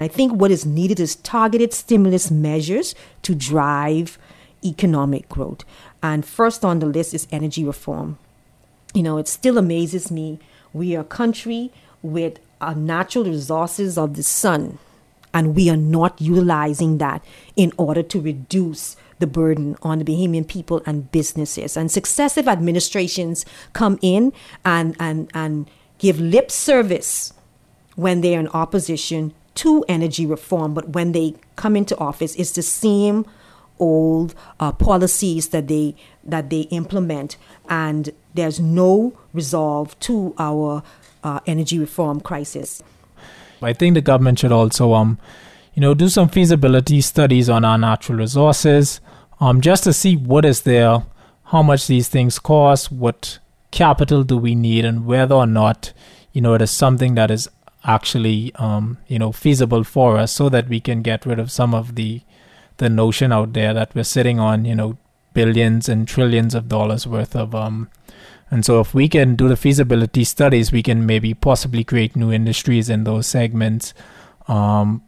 I 0.00 0.08
think 0.08 0.32
what 0.32 0.50
is 0.50 0.66
needed 0.66 0.98
is 0.98 1.16
targeted 1.16 1.72
stimulus 1.72 2.30
measures 2.30 2.94
to 3.22 3.34
drive 3.34 4.18
economic 4.64 5.28
growth. 5.28 5.64
And 6.02 6.24
first 6.24 6.64
on 6.64 6.80
the 6.80 6.86
list 6.86 7.14
is 7.14 7.28
energy 7.30 7.64
reform. 7.64 8.18
You 8.92 9.02
know, 9.02 9.18
it 9.18 9.28
still 9.28 9.58
amazes 9.58 10.10
me. 10.10 10.38
We 10.72 10.96
are 10.96 11.00
a 11.00 11.04
country 11.04 11.72
with 12.02 12.38
our 12.60 12.74
natural 12.74 13.24
resources 13.24 13.96
of 13.98 14.14
the 14.14 14.22
sun, 14.22 14.78
and 15.32 15.54
we 15.54 15.68
are 15.70 15.76
not 15.76 16.20
utilizing 16.20 16.98
that 16.98 17.24
in 17.56 17.72
order 17.76 18.02
to 18.02 18.20
reduce 18.20 18.96
the 19.18 19.26
burden 19.26 19.76
on 19.82 19.98
the 19.98 20.04
Bahamian 20.04 20.46
people 20.46 20.82
and 20.86 21.10
businesses. 21.12 21.76
And 21.76 21.90
successive 21.90 22.48
administrations 22.48 23.44
come 23.72 23.98
in 24.02 24.32
and, 24.64 24.96
and, 24.98 25.30
and 25.34 25.68
give 25.98 26.20
lip 26.20 26.50
service 26.50 27.32
when 27.96 28.20
they're 28.20 28.40
in 28.40 28.48
opposition 28.48 29.32
to 29.54 29.84
energy 29.88 30.26
reform, 30.26 30.74
but 30.74 30.90
when 30.90 31.12
they 31.12 31.34
come 31.56 31.76
into 31.76 31.96
office, 31.98 32.34
it's 32.36 32.52
the 32.52 32.62
same 32.62 33.24
old 33.78 34.34
uh, 34.60 34.72
policies 34.72 35.48
that 35.48 35.68
they 35.68 35.94
that 36.22 36.50
they 36.50 36.60
implement, 36.70 37.36
and 37.68 38.10
there's 38.34 38.60
no 38.60 39.12
resolve 39.32 39.98
to 40.00 40.34
our 40.38 40.82
uh, 41.22 41.40
energy 41.46 41.78
reform 41.78 42.20
crisis. 42.20 42.82
I 43.62 43.72
think 43.72 43.94
the 43.94 44.00
government 44.00 44.38
should 44.38 44.52
also, 44.52 44.92
um, 44.92 45.18
you 45.74 45.80
know, 45.80 45.94
do 45.94 46.08
some 46.08 46.28
feasibility 46.28 47.00
studies 47.00 47.48
on 47.48 47.64
our 47.64 47.78
natural 47.78 48.18
resources, 48.18 49.00
um, 49.40 49.60
just 49.60 49.84
to 49.84 49.92
see 49.92 50.16
what 50.16 50.44
is 50.44 50.62
there, 50.62 51.04
how 51.44 51.62
much 51.62 51.86
these 51.86 52.08
things 52.08 52.38
cost, 52.38 52.92
what 52.92 53.38
capital 53.70 54.22
do 54.22 54.36
we 54.36 54.54
need, 54.54 54.84
and 54.84 55.06
whether 55.06 55.34
or 55.34 55.46
not, 55.46 55.92
you 56.32 56.40
know, 56.40 56.54
it 56.54 56.62
is 56.62 56.70
something 56.70 57.14
that 57.14 57.30
is 57.30 57.48
actually 57.84 58.52
um, 58.56 58.98
you 59.06 59.18
know 59.18 59.32
feasible 59.32 59.84
for 59.84 60.16
us 60.16 60.32
so 60.32 60.48
that 60.48 60.68
we 60.68 60.80
can 60.80 61.02
get 61.02 61.26
rid 61.26 61.38
of 61.38 61.50
some 61.50 61.74
of 61.74 61.94
the 61.94 62.22
the 62.78 62.88
notion 62.88 63.32
out 63.32 63.52
there 63.52 63.72
that 63.74 63.94
we're 63.94 64.04
sitting 64.04 64.40
on 64.40 64.64
you 64.64 64.74
know 64.74 64.96
billions 65.32 65.88
and 65.88 66.08
trillions 66.08 66.54
of 66.54 66.68
dollars 66.68 67.06
worth 67.06 67.36
of 67.36 67.54
um 67.54 67.88
and 68.50 68.64
so 68.64 68.80
if 68.80 68.94
we 68.94 69.08
can 69.08 69.34
do 69.34 69.48
the 69.48 69.56
feasibility 69.56 70.24
studies 70.24 70.72
we 70.72 70.82
can 70.82 71.04
maybe 71.06 71.34
possibly 71.34 71.84
create 71.84 72.16
new 72.16 72.32
industries 72.32 72.88
in 72.88 73.04
those 73.04 73.26
segments 73.26 73.94
um 74.48 75.02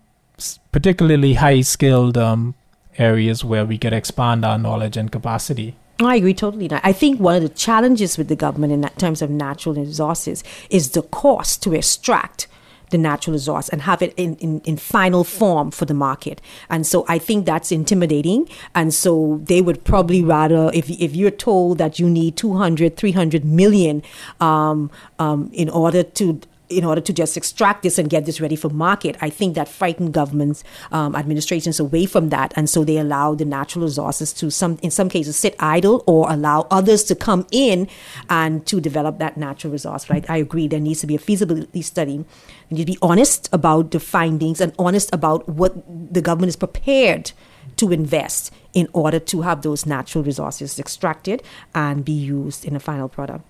particularly 0.72 1.34
high 1.34 1.60
skilled 1.60 2.18
um 2.18 2.54
areas 2.98 3.44
where 3.44 3.64
we 3.64 3.78
could 3.78 3.92
expand 3.92 4.44
our 4.44 4.58
knowledge 4.58 4.96
and 4.96 5.10
capacity 5.10 5.76
I 5.98 6.16
agree 6.16 6.34
totally. 6.34 6.68
I 6.70 6.92
think 6.92 7.20
one 7.20 7.36
of 7.36 7.42
the 7.42 7.48
challenges 7.48 8.18
with 8.18 8.28
the 8.28 8.36
government 8.36 8.70
in 8.70 8.82
terms 8.98 9.22
of 9.22 9.30
natural 9.30 9.74
resources 9.74 10.44
is 10.68 10.90
the 10.90 11.00
cost 11.00 11.62
to 11.62 11.72
extract 11.72 12.48
the 12.90 12.98
natural 12.98 13.32
resource 13.32 13.68
and 13.68 13.82
have 13.82 14.02
it 14.02 14.14
in, 14.16 14.36
in, 14.36 14.60
in 14.60 14.76
final 14.76 15.24
form 15.24 15.70
for 15.70 15.84
the 15.84 15.94
market. 15.94 16.40
And 16.70 16.86
so 16.86 17.04
I 17.08 17.18
think 17.18 17.46
that's 17.46 17.72
intimidating. 17.72 18.48
And 18.74 18.92
so 18.94 19.40
they 19.44 19.60
would 19.60 19.84
probably 19.84 20.22
rather, 20.22 20.70
if, 20.72 20.88
if 20.90 21.14
you're 21.14 21.30
told 21.30 21.78
that 21.78 21.98
you 21.98 22.08
need 22.08 22.36
200, 22.36 22.96
300 22.96 23.44
million 23.44 24.02
um, 24.40 24.90
um, 25.18 25.50
in 25.52 25.68
order 25.68 26.02
to 26.02 26.40
in 26.68 26.84
order 26.84 27.00
to 27.00 27.12
just 27.12 27.36
extract 27.36 27.82
this 27.82 27.98
and 27.98 28.10
get 28.10 28.26
this 28.26 28.40
ready 28.40 28.56
for 28.56 28.68
market. 28.68 29.16
I 29.20 29.30
think 29.30 29.54
that 29.54 29.68
frightened 29.68 30.12
governments, 30.12 30.64
um, 30.92 31.14
administrations 31.14 31.78
away 31.78 32.06
from 32.06 32.30
that, 32.30 32.52
and 32.56 32.68
so 32.68 32.84
they 32.84 32.98
allow 32.98 33.34
the 33.34 33.44
natural 33.44 33.84
resources 33.84 34.32
to 34.34 34.50
some, 34.50 34.78
in 34.82 34.90
some 34.90 35.08
cases, 35.08 35.36
sit 35.36 35.54
idle 35.58 36.02
or 36.06 36.30
allow 36.30 36.66
others 36.70 37.04
to 37.04 37.14
come 37.14 37.46
in 37.50 37.88
and 38.28 38.66
to 38.66 38.80
develop 38.80 39.18
that 39.18 39.36
natural 39.36 39.72
resource. 39.72 40.10
Right? 40.10 40.28
I 40.28 40.38
agree. 40.38 40.68
There 40.68 40.80
needs 40.80 41.00
to 41.00 41.06
be 41.06 41.14
a 41.14 41.18
feasibility 41.18 41.82
study. 41.82 42.24
You 42.68 42.76
need 42.76 42.86
to 42.86 42.92
be 42.92 42.98
honest 43.00 43.48
about 43.52 43.92
the 43.92 44.00
findings 44.00 44.60
and 44.60 44.72
honest 44.78 45.10
about 45.12 45.48
what 45.48 45.74
the 46.12 46.20
government 46.20 46.48
is 46.48 46.56
prepared 46.56 47.32
to 47.76 47.92
invest 47.92 48.52
in 48.72 48.88
order 48.92 49.18
to 49.18 49.42
have 49.42 49.62
those 49.62 49.86
natural 49.86 50.24
resources 50.24 50.78
extracted 50.78 51.42
and 51.74 52.04
be 52.04 52.12
used 52.12 52.64
in 52.64 52.74
a 52.74 52.80
final 52.80 53.08
product. 53.08 53.44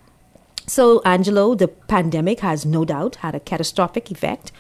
So, 0.67 1.01
Angelo, 1.05 1.55
the 1.55 1.69
pandemic 1.69 2.41
has 2.41 2.67
no 2.67 2.85
doubt 2.85 3.17
had 3.17 3.37
a 3.37 3.41
catastrophic 3.41 4.11
effect 4.11 4.51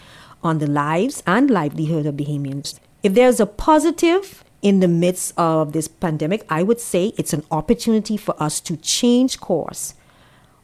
on 0.42 0.58
the 0.58 0.66
lives 0.68 1.22
and 1.26 1.50
livelihood 1.50 2.06
of 2.06 2.14
Bahamians. 2.14 2.78
If 3.02 3.14
there's 3.14 3.40
a 3.40 3.46
positive 3.46 4.44
in 4.62 4.80
the 4.80 4.88
midst 4.88 5.34
of 5.36 5.72
this 5.72 5.88
pandemic, 5.88 6.46
I 6.48 6.62
would 6.62 6.80
say 6.80 7.12
it's 7.18 7.32
an 7.32 7.44
opportunity 7.50 8.16
for 8.16 8.40
us 8.40 8.60
to 8.60 8.76
change 8.76 9.40
course 9.40 9.94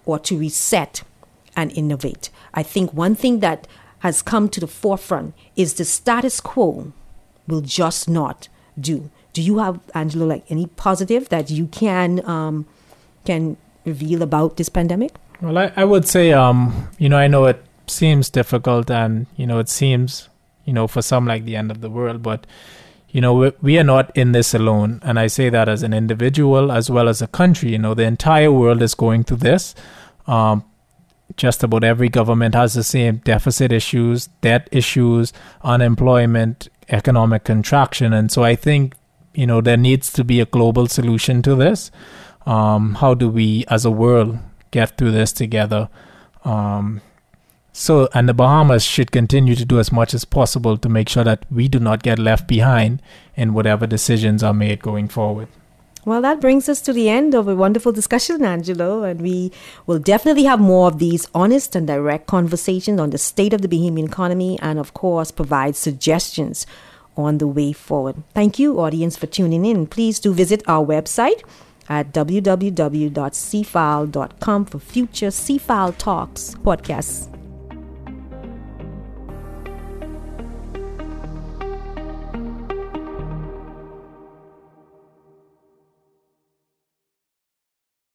or 0.04 0.18
to 0.20 0.38
reset 0.38 1.02
and 1.56 1.72
innovate. 1.72 2.30
I 2.54 2.62
think 2.62 2.92
one 2.92 3.14
thing 3.14 3.40
that 3.40 3.66
has 4.00 4.22
come 4.22 4.48
to 4.48 4.60
the 4.60 4.66
forefront 4.66 5.34
is 5.56 5.74
the 5.74 5.84
status 5.84 6.40
quo 6.40 6.92
will 7.46 7.60
just 7.60 8.08
not 8.08 8.48
do. 8.78 9.10
Do 9.32 9.42
you 9.42 9.58
have, 9.58 9.80
Angelo, 9.94 10.26
like 10.26 10.44
any 10.48 10.66
positive 10.66 11.28
that 11.30 11.50
you 11.50 11.66
can 11.66 12.24
um, 12.28 12.66
can 13.24 13.56
reveal 13.84 14.22
about 14.22 14.56
this 14.56 14.68
pandemic? 14.68 15.12
Well, 15.42 15.58
I, 15.58 15.72
I 15.74 15.84
would 15.84 16.06
say, 16.06 16.32
um, 16.32 16.88
you 16.98 17.08
know, 17.08 17.18
I 17.18 17.26
know 17.26 17.46
it 17.46 17.64
seems 17.88 18.30
difficult 18.30 18.90
and, 18.92 19.26
you 19.36 19.44
know, 19.44 19.58
it 19.58 19.68
seems, 19.68 20.28
you 20.64 20.72
know, 20.72 20.86
for 20.86 21.02
some 21.02 21.26
like 21.26 21.44
the 21.44 21.56
end 21.56 21.72
of 21.72 21.80
the 21.80 21.90
world, 21.90 22.22
but, 22.22 22.46
you 23.10 23.20
know, 23.20 23.34
we, 23.34 23.52
we 23.60 23.78
are 23.78 23.84
not 23.84 24.16
in 24.16 24.30
this 24.30 24.54
alone. 24.54 25.00
And 25.02 25.18
I 25.18 25.26
say 25.26 25.50
that 25.50 25.68
as 25.68 25.82
an 25.82 25.92
individual 25.92 26.70
as 26.70 26.88
well 26.88 27.08
as 27.08 27.20
a 27.20 27.26
country. 27.26 27.72
You 27.72 27.78
know, 27.78 27.92
the 27.92 28.04
entire 28.04 28.52
world 28.52 28.82
is 28.82 28.94
going 28.94 29.24
through 29.24 29.38
this. 29.38 29.74
Um, 30.28 30.64
just 31.36 31.64
about 31.64 31.82
every 31.82 32.08
government 32.08 32.54
has 32.54 32.74
the 32.74 32.84
same 32.84 33.16
deficit 33.16 33.72
issues, 33.72 34.28
debt 34.42 34.68
issues, 34.70 35.32
unemployment, 35.62 36.68
economic 36.88 37.42
contraction. 37.42 38.12
And 38.12 38.30
so 38.30 38.44
I 38.44 38.54
think, 38.54 38.94
you 39.34 39.48
know, 39.48 39.60
there 39.60 39.76
needs 39.76 40.12
to 40.12 40.22
be 40.22 40.38
a 40.38 40.46
global 40.46 40.86
solution 40.86 41.42
to 41.42 41.56
this. 41.56 41.90
Um, 42.46 42.94
how 42.94 43.14
do 43.14 43.28
we, 43.28 43.64
as 43.68 43.84
a 43.84 43.90
world, 43.90 44.38
get 44.72 44.96
through 44.98 45.12
this 45.12 45.32
together. 45.32 45.88
Um, 46.44 47.00
So, 47.74 48.06
and 48.12 48.28
the 48.28 48.34
Bahamas 48.34 48.84
should 48.84 49.10
continue 49.12 49.56
to 49.56 49.64
do 49.64 49.80
as 49.80 49.90
much 49.90 50.12
as 50.12 50.26
possible 50.26 50.76
to 50.76 50.88
make 50.90 51.08
sure 51.08 51.24
that 51.24 51.46
we 51.50 51.68
do 51.68 51.80
not 51.80 52.02
get 52.02 52.18
left 52.18 52.46
behind 52.46 53.00
in 53.34 53.54
whatever 53.54 53.86
decisions 53.86 54.42
are 54.42 54.52
made 54.52 54.82
going 54.82 55.08
forward. 55.08 55.48
Well, 56.04 56.20
that 56.20 56.40
brings 56.40 56.68
us 56.68 56.82
to 56.82 56.92
the 56.92 57.08
end 57.08 57.34
of 57.34 57.48
a 57.48 57.56
wonderful 57.56 57.92
discussion, 57.92 58.44
Angelo, 58.44 59.04
and 59.04 59.22
we 59.22 59.52
will 59.86 59.98
definitely 59.98 60.44
have 60.44 60.60
more 60.60 60.88
of 60.88 60.98
these 60.98 61.26
honest 61.32 61.74
and 61.74 61.86
direct 61.86 62.26
conversations 62.26 63.00
on 63.00 63.08
the 63.08 63.16
state 63.16 63.54
of 63.54 63.62
the 63.62 63.68
Bahamian 63.68 64.08
economy 64.08 64.58
and, 64.60 64.78
of 64.78 64.92
course, 64.92 65.30
provide 65.30 65.74
suggestions 65.74 66.66
on 67.16 67.38
the 67.38 67.48
way 67.48 67.72
forward. 67.72 68.16
Thank 68.34 68.58
you, 68.58 68.80
audience, 68.80 69.16
for 69.16 69.28
tuning 69.28 69.64
in. 69.64 69.86
Please 69.86 70.20
do 70.20 70.34
visit 70.34 70.62
our 70.68 70.84
website 70.84 71.40
at 71.88 72.12
www.cfal.com 72.12 73.10
for 74.64 74.78
future 74.78 75.28
CFAL 75.28 75.96
Talks 75.98 76.54
podcasts. 76.62 77.31